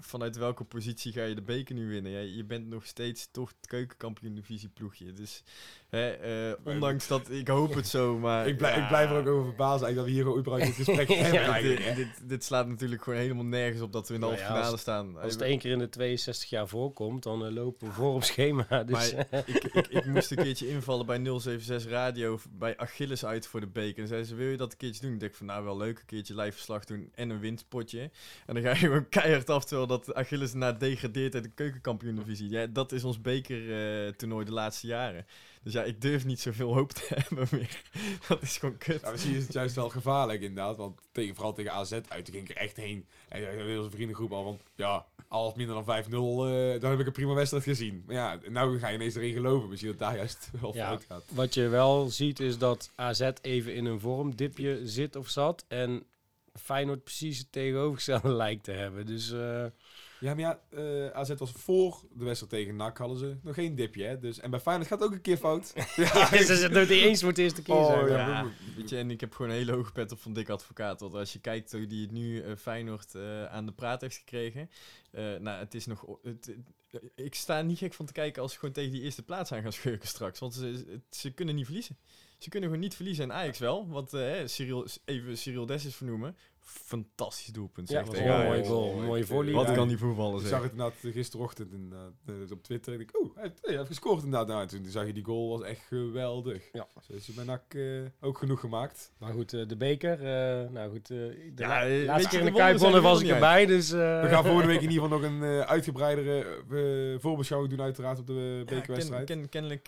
vanuit 0.05 0.37
welke 0.37 0.63
positie 0.63 1.11
ga 1.11 1.23
je 1.23 1.35
de 1.35 1.41
beker 1.41 1.75
nu 1.75 1.89
winnen? 1.89 2.11
Ja, 2.11 2.19
je 2.19 2.43
bent 2.43 2.67
nog 2.67 2.85
steeds 2.85 3.31
toch 3.31 3.49
het 3.57 3.67
keukenkampioen 3.67 4.35
divisie 4.35 4.69
ploegje. 4.69 5.13
Dus 5.13 5.43
hè, 5.89 6.09
eh, 6.09 6.55
ondanks 6.63 7.07
dat, 7.07 7.29
ik 7.29 7.47
hoop 7.47 7.73
het 7.73 7.87
zo, 7.87 8.17
maar... 8.17 8.47
Ik, 8.55 8.57
blijf, 8.57 8.75
ja, 8.75 8.81
ik 8.81 8.87
blijf 8.87 9.09
er 9.09 9.17
ook 9.17 9.27
over 9.27 9.45
verbaasd 9.45 9.83
eigenlijk 9.83 9.95
dat 9.95 10.05
we 10.05 10.11
hier 10.11 10.23
gewoon 10.23 10.37
überhaupt 10.37 10.65
dit 10.77 10.85
gesprek 10.85 11.07
hebben 11.07 11.81
Ja, 11.81 12.05
dit, 12.23 12.43
slaat 12.43 12.67
natuurlijk 12.67 13.03
gewoon 13.03 13.19
helemaal 13.19 13.45
nergens 13.45 13.81
op 13.81 13.91
dat 13.91 14.07
we 14.07 14.13
in 14.13 14.19
de 14.19 14.25
Nou 14.25 14.37
halve 14.37 14.53
ja, 14.53 14.59
finale 14.59 14.77
staan. 14.77 15.21
Als 15.21 15.33
het 15.33 15.41
één 15.41 15.59
keer 15.59 15.71
in 15.71 15.79
de 15.79 15.89
62 15.89 16.49
jaar 16.49 16.67
voorkomt, 16.67 17.23
dan 17.23 17.45
eh, 17.45 17.51
lopen 17.51 17.87
we 17.87 17.93
voor 17.93 18.13
op 18.13 18.23
schema. 18.23 18.63
Dus, 18.85 19.13
Maar 19.13 19.43
ik, 19.45 19.63
ik, 19.63 19.87
ik 19.87 20.05
moest 20.05 20.31
een 20.31 20.37
keertje 20.37 20.69
invallen 20.69 21.05
bij 21.05 21.17
076 21.39 21.91
Radio 21.91 22.39
bij 22.49 22.77
Achilles 22.77 23.25
uit 23.25 23.47
voor 23.47 23.59
de 23.59 23.67
beker. 23.67 24.01
En 24.01 24.07
zeiden 24.07 24.29
ze, 24.29 24.35
wil 24.35 24.47
je 24.47 24.57
dat 24.57 24.71
een 24.71 24.77
keertje 24.77 25.01
doen? 25.01 25.13
Ik 25.13 25.19
dacht 25.19 25.37
van, 25.37 25.45
nou 25.45 25.63
wel 25.63 25.77
leuk, 25.77 25.99
een 25.99 26.05
keertje 26.05 26.35
live 26.35 26.51
verslag 26.51 26.85
doen 26.85 27.11
en 27.15 27.29
een 27.29 27.39
winstpotje. 27.39 28.11
En 28.45 28.53
dan 28.53 28.63
ga 28.63 28.69
je 28.69 28.75
gewoon 28.75 29.09
keihard 29.09 29.49
af, 29.49 29.65
terwijl 29.65 29.87
dat 29.87 29.94
Achilles 30.13 30.53
na 30.53 30.71
degradeert 30.71 31.33
uit 31.35 31.43
de 31.43 31.49
keukenkampioen 31.49 32.15
divisie. 32.15 32.49
Ja, 32.49 32.65
dat 32.65 32.91
is 32.91 33.03
ons 33.03 33.21
bekertoernooi 33.21 34.45
de 34.45 34.51
laatste 34.51 34.87
jaren. 34.87 35.25
Dus 35.63 35.73
ja, 35.73 35.83
ik 35.83 36.01
durf 36.01 36.25
niet 36.25 36.39
zoveel 36.39 36.73
hoop 36.73 36.91
te 36.91 37.05
hebben 37.15 37.47
meer. 37.51 37.81
Dat 38.27 38.41
is 38.41 38.57
gewoon 38.57 38.77
kut. 38.77 39.01
Ja, 39.01 39.11
misschien 39.11 39.35
is 39.35 39.43
het 39.43 39.53
juist 39.53 39.75
wel 39.75 39.89
gevaarlijk 39.89 40.41
inderdaad, 40.41 40.77
want 40.77 40.99
tegen, 41.11 41.35
vooral 41.35 41.53
tegen 41.53 41.71
AZ 41.71 41.91
uit, 41.91 42.29
ging 42.31 42.49
ik 42.49 42.49
er 42.49 42.61
echt 42.61 42.77
heen. 42.77 43.05
En 43.29 43.41
ja, 43.41 43.49
heel 43.49 43.77
onze 43.77 43.89
vriendengroep 43.95 44.31
al 44.31 44.43
van, 44.43 44.59
ja, 44.75 45.05
alles 45.27 45.53
minder 45.53 45.75
dan 45.75 46.03
5-0, 46.03 46.07
eh, 46.09 46.81
dan 46.81 46.89
heb 46.91 46.99
ik 46.99 47.05
een 47.05 47.11
prima 47.11 47.33
wedstrijd 47.33 47.63
gezien. 47.63 48.03
Maar 48.05 48.15
ja, 48.15 48.39
nou 48.49 48.79
ga 48.79 48.87
je 48.87 48.95
ineens 48.95 49.15
erin 49.15 49.33
geloven, 49.33 49.69
misschien 49.69 49.89
dat 49.91 49.99
daar 49.99 50.15
juist 50.15 50.49
wel 50.61 50.75
Ja. 50.75 50.87
fout 50.87 51.05
gaat. 51.07 51.23
Wat 51.29 51.53
je 51.53 51.67
wel 51.67 52.09
ziet 52.09 52.39
is 52.39 52.57
dat 52.57 52.91
AZ 52.95 53.29
even 53.41 53.73
in 53.75 53.85
een 53.85 53.99
vormdipje 53.99 54.79
zit 54.83 55.15
of 55.15 55.29
zat. 55.29 55.65
En 55.67 56.03
Feyenoord 56.53 57.03
precies 57.03 57.37
het 57.37 57.51
tegenovergestelde 57.51 58.31
lijkt 58.43 58.63
te 58.63 58.71
hebben. 58.71 59.05
Dus 59.05 59.31
eh, 59.31 59.65
Ja, 60.25 60.33
maar 60.33 60.39
ja, 60.43 60.59
eh, 60.69 61.09
AZ 61.09 61.33
was 61.37 61.51
voor 61.51 62.01
de 62.13 62.23
wedstrijd 62.23 62.51
tegen 62.53 62.75
NAC, 62.75 62.97
hadden 62.97 63.17
ze 63.17 63.35
nog 63.43 63.55
geen 63.55 63.75
dipje, 63.75 64.03
hè. 64.03 64.19
Dus, 64.19 64.39
en 64.39 64.49
bij 64.51 64.59
Feyenoord 64.59 64.87
gaat 64.89 64.99
het 64.99 65.07
ook 65.07 65.13
een 65.15 65.21
keer 65.21 65.37
fout. 65.37 65.71
ja, 65.95 66.27
ze 66.27 66.55
zitten 66.55 66.79
het 66.79 66.89
niet 66.89 67.01
eens 67.03 67.19
voor 67.19 67.29
het 67.29 67.37
eerste 67.37 67.61
keer. 67.61 67.75
Oh, 67.75 67.85
zijn. 67.85 68.07
ja. 68.07 68.17
Ja, 68.27 68.51
weet 68.75 68.89
je, 68.89 68.97
en 68.97 69.11
ik 69.11 69.19
heb 69.19 69.33
gewoon 69.33 69.51
een 69.51 69.57
hele 69.57 69.71
hoge 69.71 69.91
pet 69.91 70.11
op 70.11 70.19
van 70.21 70.33
Dick 70.33 70.49
Advocaat. 70.49 70.99
Want 70.99 71.13
als 71.13 71.33
je 71.33 71.39
kijkt 71.39 71.71
hoe 71.71 71.87
die 71.87 72.01
het 72.01 72.11
nu 72.11 72.41
eh, 72.41 72.55
Feyenoord 72.55 73.15
eh, 73.15 73.45
aan 73.45 73.65
de 73.65 73.71
praat 73.71 74.01
heeft 74.01 74.17
gekregen. 74.17 74.69
eh, 75.11 75.23
nou, 75.35 75.59
het 75.59 75.73
is 75.75 75.85
nog... 75.85 76.05
Het, 76.23 76.55
ik 77.15 77.35
sta 77.35 77.61
niet 77.61 77.77
gek 77.77 77.93
van 77.93 78.05
te 78.05 78.13
kijken 78.13 78.41
als 78.41 78.51
ze 78.53 78.59
gewoon 78.59 78.73
tegen 78.73 78.91
die 78.91 79.01
eerste 79.01 79.23
plaats 79.23 79.51
aan 79.51 79.61
gaan 79.61 79.73
schurken 79.73 80.07
straks. 80.07 80.39
Want 80.39 80.53
ze, 80.53 80.65
het- 80.89 81.15
ze 81.15 81.31
kunnen 81.33 81.55
niet 81.55 81.65
verliezen. 81.65 81.97
Ze 82.37 82.49
kunnen 82.49 82.69
gewoon 82.69 82.83
niet 82.83 82.95
verliezen. 82.95 83.23
En 83.23 83.33
Ajax 83.33 83.59
wel. 83.59 83.87
Want 83.89 84.11
hè, 84.11 84.47
Cyril, 84.47 84.87
even 85.05 85.37
Cyril 85.37 85.65
Dessus 85.65 85.95
vernoemen. 85.95 86.37
Fantastisch 86.67 87.47
doelpunt. 87.53 87.89
Ja, 87.89 87.99
een 88.01 88.15
Ajax. 88.15 88.47
mooie 88.47 88.63
goal. 88.65 88.93
mooi. 88.93 89.05
mooie 89.07 89.25
volley. 89.25 89.53
Wat 89.53 89.67
Ja, 89.67 89.73
kan 89.73 89.87
die 89.87 89.97
voetballen 89.97 90.35
Ik 90.35 90.39
zeg. 90.41 90.49
zag 90.49 90.61
het 90.61 90.71
inderdaad 90.71 90.95
gisterochtend 91.13 91.73
inderdaad, 91.73 92.11
eh, 92.25 92.33
op 92.51 92.63
Twitter. 92.63 92.93
En 92.93 92.99
ik, 92.99 93.09
oh, 93.19 93.33
hij 93.35 93.43
heeft, 93.43 93.59
hij 93.61 93.75
heeft 93.75 93.87
gescoord 93.87 94.23
inderdaad. 94.23 94.47
Nou, 94.47 94.67
toen 94.67 94.85
zag 94.85 95.05
je 95.05 95.13
die 95.13 95.23
goal, 95.23 95.49
was 95.49 95.61
echt 95.67 95.81
geweldig. 95.87 96.63
Ja. 96.73 96.87
Zo 97.07 97.13
is 97.13 97.25
hij 97.27 97.35
bij 97.35 97.45
NAC 97.45 97.73
eh, 97.73 98.27
ook 98.27 98.37
genoeg 98.37 98.59
gemaakt. 98.59 99.11
Maar 99.17 99.33
goed, 99.33 99.53
eh, 99.53 99.67
de 99.67 99.77
beker. 99.77 100.19
eh, 100.19 100.69
nou 100.69 100.91
goed, 100.91 101.09
eh, 101.09 101.17
de 101.17 101.51
Ja, 101.55 101.67
la- 101.67 102.05
laatste 102.05 102.21
je, 102.21 102.27
keer 102.27 102.39
in 102.47 102.53
de 102.53 102.59
Kuip 102.59 102.77
wonnen 102.77 102.79
zijn 102.79 102.93
er 102.93 103.01
was 103.01 103.21
ik 103.21 103.29
erbij. 103.29 103.65
Dus, 103.65 103.91
eh, 103.91 104.21
We 104.21 104.27
gaan 104.29 104.43
volgende 104.43 104.67
week 104.67 104.81
in 104.81 104.89
ieder 104.89 105.03
geval 105.09 105.19
nog 105.19 105.29
een 105.31 105.43
eh, 105.43 105.59
uitgebreidere 105.59 107.17
voorbeschouwing 107.19 107.73
doen 107.73 107.81
uiteraard 107.85 108.19
op 108.19 108.27
de 108.27 108.33
Ja, 108.33 108.65
ken, 108.65 108.75
bekerwedstrijd. 108.75 109.25
ken, 109.25 109.49
kennelijk, 109.49 109.83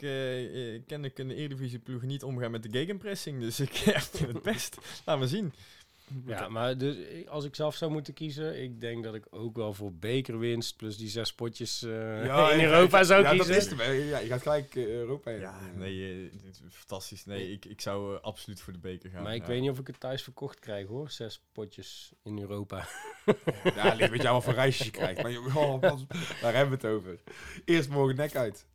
kennelijk 0.86 1.13
kunnen 1.13 1.36
Eredivisie 1.36 1.80
ploegen 1.80 2.08
niet 2.08 2.24
omgaan 2.24 2.52
met 2.52 2.63
de 2.63 2.70
gegenpressing. 2.72 3.40
Dus 3.42 3.60
ik 3.60 3.72
ja, 3.94 4.00
vind 4.00 4.34
het 4.34 4.42
best. 4.42 4.78
Laten 5.06 5.22
we 5.22 5.28
zien. 5.28 5.54
Ja, 6.26 6.50
maar 6.50 6.78
dus, 6.78 6.96
als 7.28 7.46
ik 7.46 7.56
zelf 7.56 7.76
zou 7.76 7.91
moeten 7.91 8.13
kiezen, 8.13 8.62
ik 8.63 8.82
denk 8.82 9.04
dat 9.04 9.15
ik 9.15 9.26
ook 9.30 9.56
wel 9.56 9.74
voor 9.74 9.93
bekerwinst 9.93 10.78
plus 10.78 10.98
die 10.98 11.10
zes 11.10 11.34
potjes 11.34 11.84
eh, 11.84 12.52
in 12.58 12.63
Europa 12.63 13.04
zou 13.04 13.22
ja, 13.24 13.30
kiezen. 13.32 13.54
dat 13.54 13.80
is. 13.88 14.10
Ja, 14.10 14.17
je 14.20 14.28
gaat 14.28 14.41
gelijk 14.41 14.76
eh, 14.76 14.88
Europa 14.88 15.32
in. 15.32 15.39
Ja, 15.39 15.60
nee, 15.76 16.30
eh, 16.30 16.38
fantastisch. 16.72 17.26
Nee, 17.26 17.52
ik, 17.52 17.65
ik 17.65 17.82
zou 17.82 18.22
absoluut 18.22 18.62
voor 18.62 18.74
de 18.74 18.80
beker 18.80 19.10
gaan. 19.10 19.24
maar 19.24 19.36
ik 19.36 19.41
Ja. 19.41 19.48
weet 19.48 19.62
niet 19.62 19.70
of 19.70 19.80
ik 19.80 19.88
het 19.88 20.00
thuis 20.00 20.24
verkocht 20.24 20.60
krijg 20.60 20.88
hoor, 20.88 21.10
zes 21.12 21.41
potjes 21.52 22.12
in 22.24 22.39
Europa. 22.39 22.88
Ja, 23.76 23.93
ligt 23.93 24.12
met 24.12 24.22
jou 24.22 24.34
wat 24.34 24.43
voor 24.43 24.54
reisjes 24.54 24.86
je 24.86 24.91
krijgt. 24.91 25.22
Maar 25.24 25.32
oh, 25.56 25.82
wat- 25.82 26.06
daar 26.41 26.54
hebben 26.56 26.80
we 26.80 26.88
het 26.88 26.96
over. 26.98 27.20
Eerst 27.65 27.89
morgen 27.89 28.15
nek 28.15 28.36
uit. 28.36 28.65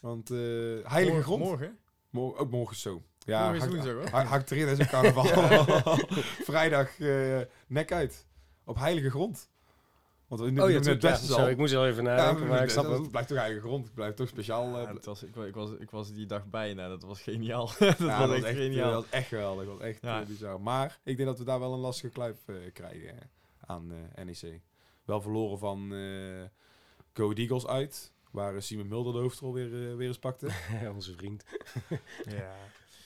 Want 0.00 0.30
eh 0.30 0.36
heilige 0.36 1.04
morgen, 1.04 1.22
grond. 1.22 1.42
Morgen? 1.44 1.78
Morgen, 2.10 2.40
ook 2.40 2.50
morgen 2.50 2.76
zo. 2.76 3.02
Ja, 3.28 3.56
hakt- 3.58 3.66
woensdag 3.68 3.92
hoor. 3.92 4.08
ha- 4.08 4.24
hakt 4.24 4.50
erin, 4.50 4.66
is 4.68 4.78
een 4.78 4.86
carnaval. 4.88 5.24
Vrijdag 6.50 6.98
eh, 7.00 7.40
nek 7.66 7.92
uit. 7.92 8.26
Op 8.64 8.76
heilige 8.78 9.10
grond. 9.10 9.48
Want 10.26 10.40
we 10.40 10.50
nu 10.50 10.60
Oh 10.60 10.70
ja, 10.70 10.78
het 10.80 11.00
beste 11.00 11.34
ja, 11.40 11.48
ik 11.48 11.56
moest 11.56 11.72
er 11.74 11.84
even 11.86 12.04
Ja, 12.04 12.16
nadenken, 12.16 12.46
maar 12.46 12.62
ik 12.62 12.70
snap 12.70 12.84
dat 12.84 12.98
het. 12.98 13.10
blijft 13.10 13.28
toch 13.28 13.38
heilige 13.38 13.60
grond. 13.66 13.84
Het 13.84 13.94
blijft 13.94 14.16
toch 14.16 14.28
speciaal. 14.28 14.68
Ja, 14.78 14.86
eh, 14.86 14.94
het 14.94 15.04
was, 15.04 15.22
ik, 15.22 15.36
ik, 15.36 15.54
was, 15.54 15.70
ik 15.78 15.90
was 15.90 16.12
die 16.12 16.26
dag 16.26 16.46
bij. 16.46 16.74
Nou, 16.74 16.88
dat 16.88 17.02
was 17.02 17.20
geniaal. 17.30 17.70
dat 17.78 17.98
ja, 17.98 18.18
was 18.26 18.28
dat 18.36 18.42
echt 18.44 18.56
geniaal. 18.56 18.92
dat 18.92 19.02
was 19.02 19.10
echt 19.10 19.28
geweldig. 19.28 19.64
Dat 19.66 19.74
was 19.78 19.86
echt 19.86 20.02
Ja. 20.02 20.20
eh, 20.20 20.26
bizar. 20.26 20.60
Maar 20.60 20.98
ik 21.04 21.16
denk 21.16 21.28
dat 21.28 21.38
we 21.38 21.44
daar 21.44 21.60
wel 21.60 21.72
een 21.72 21.78
lastige 21.78 22.12
kluif 22.12 22.36
krijgen 22.72 23.30
aan 23.66 23.92
NEC. 24.24 24.60
Wel 25.04 25.20
verloren 25.20 25.58
van 25.58 25.90
Go 27.12 27.32
Eagles 27.32 27.66
uit. 27.66 28.12
Waar 28.30 28.62
Simon 28.62 28.88
Mulder 28.88 29.12
de 29.12 29.18
hoofdrol 29.18 29.52
weer, 29.52 29.96
weer 29.96 30.08
eens 30.08 30.18
pakte. 30.18 30.48
Onze 30.94 31.14
vriend. 31.16 31.44
ja. 32.24 32.54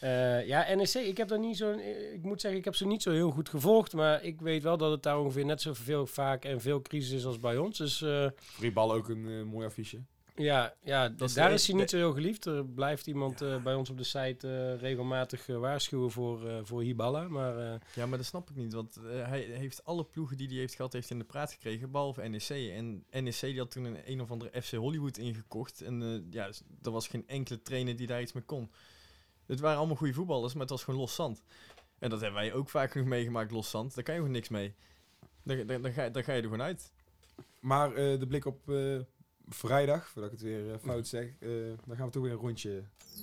Eh, 0.03 0.47
ja, 0.47 0.75
NEC, 0.75 0.95
ik 0.95 1.17
heb 1.17 1.29
daar 1.29 1.39
niet 1.39 1.57
zo. 1.57 1.71
Ik 2.13 2.23
moet 2.23 2.41
zeggen, 2.41 2.59
ik 2.61 2.65
heb 2.65 2.75
ze 2.75 2.87
niet 2.87 3.03
zo 3.03 3.11
heel 3.11 3.31
goed 3.31 3.49
gevolgd. 3.49 3.93
Maar 3.93 4.23
ik 4.25 4.41
weet 4.41 4.63
wel 4.63 4.77
dat 4.77 4.91
het 4.91 5.03
daar 5.03 5.19
ongeveer 5.19 5.45
net 5.45 5.61
zoveel 5.61 6.07
vaak 6.07 6.45
en 6.45 6.61
veel 6.61 6.83
crisis 6.83 7.13
is 7.13 7.25
als 7.25 7.41
bij 7.41 7.57
ons. 7.57 7.79
Dus 7.79 8.03
eh, 8.03 8.29
ook 8.75 9.09
een 9.09 9.29
eh, 9.29 9.43
mooi 9.43 9.67
affiche. 9.67 9.99
ja, 10.37 10.75
ja 10.83 11.09
Dat 11.09 11.33
daar 11.35 11.53
is 11.53 11.67
hij 11.67 11.77
niet 11.77 11.91
zo 11.91 11.97
heel 11.97 12.13
geliefd. 12.13 12.45
Er 12.47 12.67
blijft 12.67 13.07
iemand 13.07 13.41
eh, 13.41 13.63
bij 13.63 13.75
ons 13.75 13.91
op 13.91 13.97
de 13.99 14.05
site 14.05 14.49
eh, 14.49 14.81
regelmatig 14.81 15.49
eh, 15.49 15.57
waarschuwen 15.59 16.11
voor, 16.11 16.49
eh 16.49 16.59
voor 16.63 16.83
Hiballa. 16.83 17.29
Maar 17.29 17.59
eh, 17.73 17.81
ja, 17.95 18.07
maar 18.07 18.19
dat 18.19 18.27
snap 18.27 18.51
ik 18.51 18.57
niet. 18.57 18.73
Want 18.73 18.97
eh, 18.97 19.29
hij 19.29 19.41
heeft 19.41 19.85
alle 19.85 20.05
ploegen 20.05 20.37
die 20.37 20.49
hij 20.49 20.57
heeft 20.57 20.75
gehad, 20.75 20.93
heeft 20.93 21.11
in 21.11 21.19
de 21.19 21.25
praat 21.25 21.53
gekregen. 21.53 21.91
Behalve 21.91 22.23
NEC. 22.29 22.49
En 22.51 23.05
NEC 23.11 23.41
die 23.41 23.59
had 23.59 23.71
toen 23.71 23.85
een 23.85 23.99
een 24.05 24.21
of 24.21 24.31
andere 24.31 24.63
FC 24.63 24.71
Hollywood 24.73 25.17
ingekocht. 25.19 25.81
En 25.81 26.03
eh, 26.03 26.33
ja, 26.33 26.47
dus 26.47 26.63
er 26.83 26.91
was 26.91 27.09
geen 27.09 27.25
enkele 27.27 27.63
trainer 27.63 27.97
die 27.97 28.07
daar 28.07 28.23
iets 28.23 28.33
mee 28.33 28.45
kon. 28.45 28.71
Het 29.47 29.61
waren 29.61 29.79
allemaal 29.79 29.97
goede 29.97 30.13
voetballers, 30.13 30.53
maar 30.53 30.63
het 30.63 30.71
was 30.71 30.85
gewoon 30.85 31.01
los 31.01 31.15
zand. 31.15 31.43
En 31.99 32.11
dat 32.11 32.21
hebben 32.21 32.41
wij 32.41 32.53
ook 32.53 32.69
vaak 32.69 32.91
genoeg 32.91 33.07
meegemaakt, 33.07 33.51
los 33.51 33.71
zand. 33.71 33.95
Daar 33.95 34.05
kan 34.05 34.15
je 34.15 34.21
gewoon 34.21 34.35
niks 34.35 34.49
mee. 34.49 34.75
Daar, 35.43 35.93
ga, 35.93 36.11
ga 36.13 36.33
je 36.33 36.39
er 36.39 36.43
gewoon 36.43 36.63
uit. 36.63 36.93
Maar 37.61 37.95
eh, 37.95 38.19
de 38.19 38.27
blik 38.27 38.45
op 38.45 38.71
eh, 38.71 38.99
vrijdag, 39.49 40.09
voordat 40.09 40.33
ik 40.33 40.39
het 40.39 40.49
weer 40.49 40.73
eh, 40.73 40.79
fout 40.79 41.07
zeg, 41.07 41.29
dan 41.87 41.97
gaan 41.97 42.07
we 42.07 42.13
toch 42.13 42.23
weer 42.23 42.33
een 42.33 42.39
rondje 42.39 42.83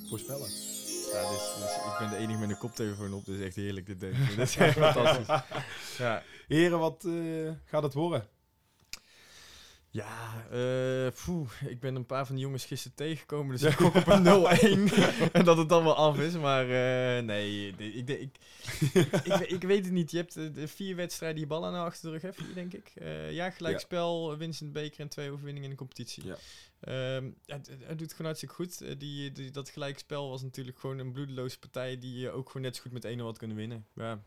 voorspellen. 0.09 0.49
Ja, 1.11 1.29
dus, 1.29 1.55
dus 1.61 1.75
ik 1.75 1.95
ben 1.99 2.09
de 2.09 2.15
enige 2.15 2.39
met 2.39 2.49
een 2.49 2.57
koptelefoon 2.57 3.13
op, 3.13 3.25
dus 3.25 3.39
echt 3.39 3.55
heerlijk 3.55 3.85
dit 3.85 3.99
ding. 3.99 4.17
Dit 4.27 4.37
is 4.37 4.55
echt 4.55 4.77
fantastisch. 4.77 5.27
Ja, 5.97 6.23
Heren, 6.47 6.79
wat 6.79 7.07
gaat 7.65 7.83
het 7.83 7.93
worden? 7.93 8.27
Ja 9.91 10.45
poeh, 11.25 11.49
ik 11.65 11.79
ben 11.79 11.95
een 11.95 12.05
paar 12.05 12.25
van 12.25 12.35
die 12.35 12.43
jongens 12.43 12.65
gisteren 12.65 12.97
tegengekomen, 12.97 13.57
dus 13.57 13.63
ik 13.71 13.77
gok 13.77 13.95
op 13.95 14.07
een 14.07 14.23
0-1. 14.23 14.93
en 15.31 15.45
dat 15.45 15.57
het 15.57 15.69
dan 15.69 15.83
wel 15.83 15.95
af 15.95 16.19
is, 16.19 16.33
maar 16.33 16.63
eh, 16.63 17.23
nee, 17.23 17.67
ik, 17.67 18.09
ik, 18.09 18.37
ik, 19.23 19.39
ik, 19.39 19.63
weet 19.63 19.83
het 19.85 19.93
niet. 19.93 20.11
Je 20.11 20.17
hebt 20.17 20.37
eh, 20.37 20.53
de 20.53 20.67
vier 20.67 20.95
wedstrijden 20.95 21.37
die 21.37 21.47
ballen 21.47 21.71
nou 21.71 21.85
achter 21.85 22.11
de 22.11 22.17
rug, 22.17 22.35
vier, 22.35 22.53
denk 22.53 22.73
ik. 22.73 22.91
Ja, 23.29 23.49
gelijkspel, 23.49 24.37
winst 24.37 24.61
in 24.61 24.67
de 24.67 24.73
beker 24.73 24.99
en 24.99 25.09
twee 25.09 25.31
overwinningen 25.31 25.63
in 25.63 25.69
de 25.69 25.81
competitie. 25.81 26.25
Ja. 26.25 26.37
Ja, 27.45 27.55
het, 27.55 27.69
het 27.79 27.97
doet 27.97 28.11
gewoon 28.11 28.25
hartstikke 28.25 28.55
goed. 28.55 28.99
Die, 28.99 29.31
die, 29.31 29.51
dat 29.51 29.69
gelijkspel 29.69 30.29
was 30.29 30.41
natuurlijk 30.41 30.79
gewoon 30.79 30.99
een 30.99 31.11
bloedeloze 31.11 31.59
partij 31.59 31.97
die 31.97 32.19
je 32.19 32.31
ook 32.31 32.47
gewoon 32.47 32.61
net 32.61 32.75
zo 32.75 32.81
goed 32.81 32.91
met 32.91 33.17
1-0 33.17 33.19
had 33.19 33.37
kunnen 33.37 33.57
winnen. 33.57 33.85
Ja, 33.95 34.23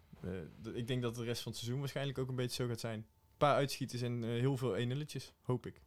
ik 0.74 0.86
denk 0.86 1.02
dat 1.02 1.14
de 1.14 1.24
rest 1.24 1.42
van 1.42 1.52
het 1.52 1.60
seizoen 1.60 1.80
waarschijnlijk 1.80 2.18
ook 2.18 2.28
een 2.28 2.34
beetje 2.34 2.62
zo 2.62 2.68
gaat 2.68 2.80
zijn. 2.80 3.06
Paar 3.42 3.54
uitschieters 3.54 4.02
en 4.02 4.24
eh, 4.24 4.30
heel 4.30 4.56
veel 4.56 4.76
1-0'tjes, 4.76 5.32
hoop 5.42 5.66
ik. 5.66 5.80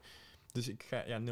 Dus 0.51 0.67
ik 0.67 0.83
ga, 0.87 1.03
ja, 1.07 1.19
0-1. 1.19 1.23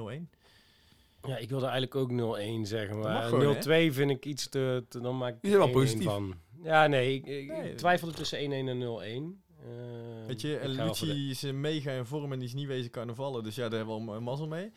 ja, 1.28 1.38
ik 1.38 1.50
wilde 1.50 1.66
eigenlijk 1.68 1.96
ook 1.96 2.12
0-1 2.12 2.68
zeggen. 2.68 3.00
Maar 3.00 3.24
gewoon, 3.24 3.56
0-2 3.56 3.94
vind 3.94 4.12
ik 4.12 4.26
iets 4.26 4.50
te, 4.50 4.86
te- 4.90 5.02
Dan 5.02 5.18
maak 5.18 5.34
ik 5.34 5.42
bent 5.42 5.54
wel 5.54 5.68
1-1 5.68 5.72
positief. 5.72 6.04
van. 6.04 6.34
Ja, 6.64 6.88
nee, 6.88 7.14
ik, 7.14 7.26
ik 7.26 7.48
Nee. 7.48 7.76
twijfelde 7.76 8.14
tussen 8.14 8.40
1-1 8.40 8.42
en 8.68 8.80
0-1. 8.80 9.42
Eh, 9.64 10.26
Weet 10.28 10.42
je, 10.42 10.58
voor 10.60 10.68
de- 10.70 10.84
Lucci 10.84 11.30
is 11.30 11.44
eh, 11.44 11.54
mega 11.54 11.92
in 11.92 12.06
vorm 12.06 12.32
en 12.32 12.40
die 12.40 12.48
is 12.48 12.54
niet 12.54 12.68
wezen 12.68 12.92
carnavallen. 12.92 13.44
Dus 13.44 13.56
ja, 13.56 13.70
daar 13.70 13.78
hebben 13.78 13.96
we 13.96 14.02
al 14.02 14.08
ma- 14.08 14.20
mazzel 14.20 14.48
mee. 14.48 14.72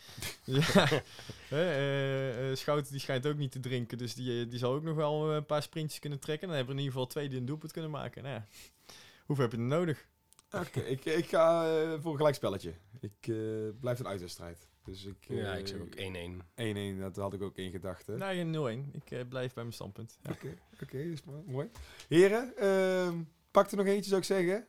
ja. 0.44 1.02
Schouten 2.56 2.90
die 2.92 3.00
schijnt 3.00 3.26
ook 3.26 3.36
niet 3.36 3.52
te 3.52 3.60
drinken. 3.60 3.98
Dus 3.98 4.14
die, 4.14 4.46
die 4.48 4.58
zal 4.58 4.72
ook 4.72 4.82
nog 4.82 4.96
wel 4.96 5.32
een 5.32 5.46
paar 5.46 5.62
sprintjes 5.62 6.00
kunnen 6.00 6.18
trekken. 6.20 6.48
Dan 6.48 6.56
hebben 6.56 6.74
we 6.74 6.80
in 6.80 6.86
ieder 6.86 7.00
geval 7.00 7.12
twee 7.14 7.28
die 7.28 7.38
een 7.38 7.46
doelpunt 7.46 7.72
kunnen 7.72 7.90
maken. 7.90 8.22
Nou, 8.22 8.34
ja. 8.34 8.46
hoeveel 9.26 9.44
heb 9.44 9.52
je 9.54 9.58
er 9.60 9.64
nodig? 9.64 10.06
Oké, 10.50 10.80
ik, 10.80 11.04
ik 11.04 11.26
ga 11.28 11.64
eh, 11.80 11.92
voor 12.00 12.10
een 12.10 12.16
gelijkspelletje. 12.16 12.72
Ik 13.00 13.12
eh 13.28 13.36
blijf 13.80 13.98
een 13.98 14.06
uitwedstrijd. 14.06 14.68
Dus 14.84 15.04
ik... 15.04 15.16
Ja, 15.28 15.52
eh, 15.52 15.58
ik 15.58 15.66
zeg 15.66 15.80
ook 15.80 15.94
1-1. 15.96 16.00
1-1, 16.96 17.00
dat 17.00 17.16
had 17.16 17.32
ik 17.34 17.42
ook 17.42 17.56
in 17.56 17.70
gedachten. 17.70 18.18
Nou, 18.18 18.34
geen 18.34 18.86
0-1. 18.92 18.96
Ik 18.96 19.10
eh, 19.10 19.20
blijf 19.28 19.54
bij 19.54 19.62
mijn 19.62 19.74
standpunt. 19.74 20.18
Ja. 20.22 20.30
Oké, 20.30 20.54
oké, 20.82 20.98
is 20.98 21.22
mo- 21.24 21.44
mooi. 21.46 21.70
Heren, 22.08 22.52
ehm, 22.56 23.14
pak 23.50 23.70
er 23.70 23.76
nog 23.76 23.86
eentje 23.86 24.08
zou 24.08 24.20
ik 24.20 24.26
zeggen. 24.26 24.66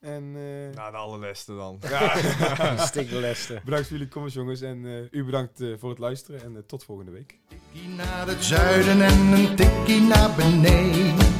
En 0.00 0.22
eh, 0.36 0.74
Nou, 0.76 0.90
de 0.90 0.96
allerleste 0.96 1.54
dan. 1.56 1.78
ja, 1.88 2.76
Stikkeleste. 2.86 3.60
bedankt 3.64 3.88
voor 3.88 3.96
jullie 3.96 4.12
komst 4.12 4.34
jongens. 4.34 4.60
En 4.60 4.86
eh, 4.86 5.02
u 5.20 5.24
bedankt 5.24 5.60
eh, 5.60 5.74
voor 5.78 5.90
het 5.90 5.98
luisteren. 5.98 6.42
En 6.42 6.56
eh, 6.56 6.62
tot 6.62 6.84
volgende 6.84 7.10
week. 7.10 7.38
tikkie 7.48 7.88
naar 7.88 8.26
het 8.26 8.44
zuiden 8.44 9.00
en 9.02 9.18
een 9.32 9.56
tikkie 9.56 10.00
naar 10.00 10.36
beneden. 10.36 11.39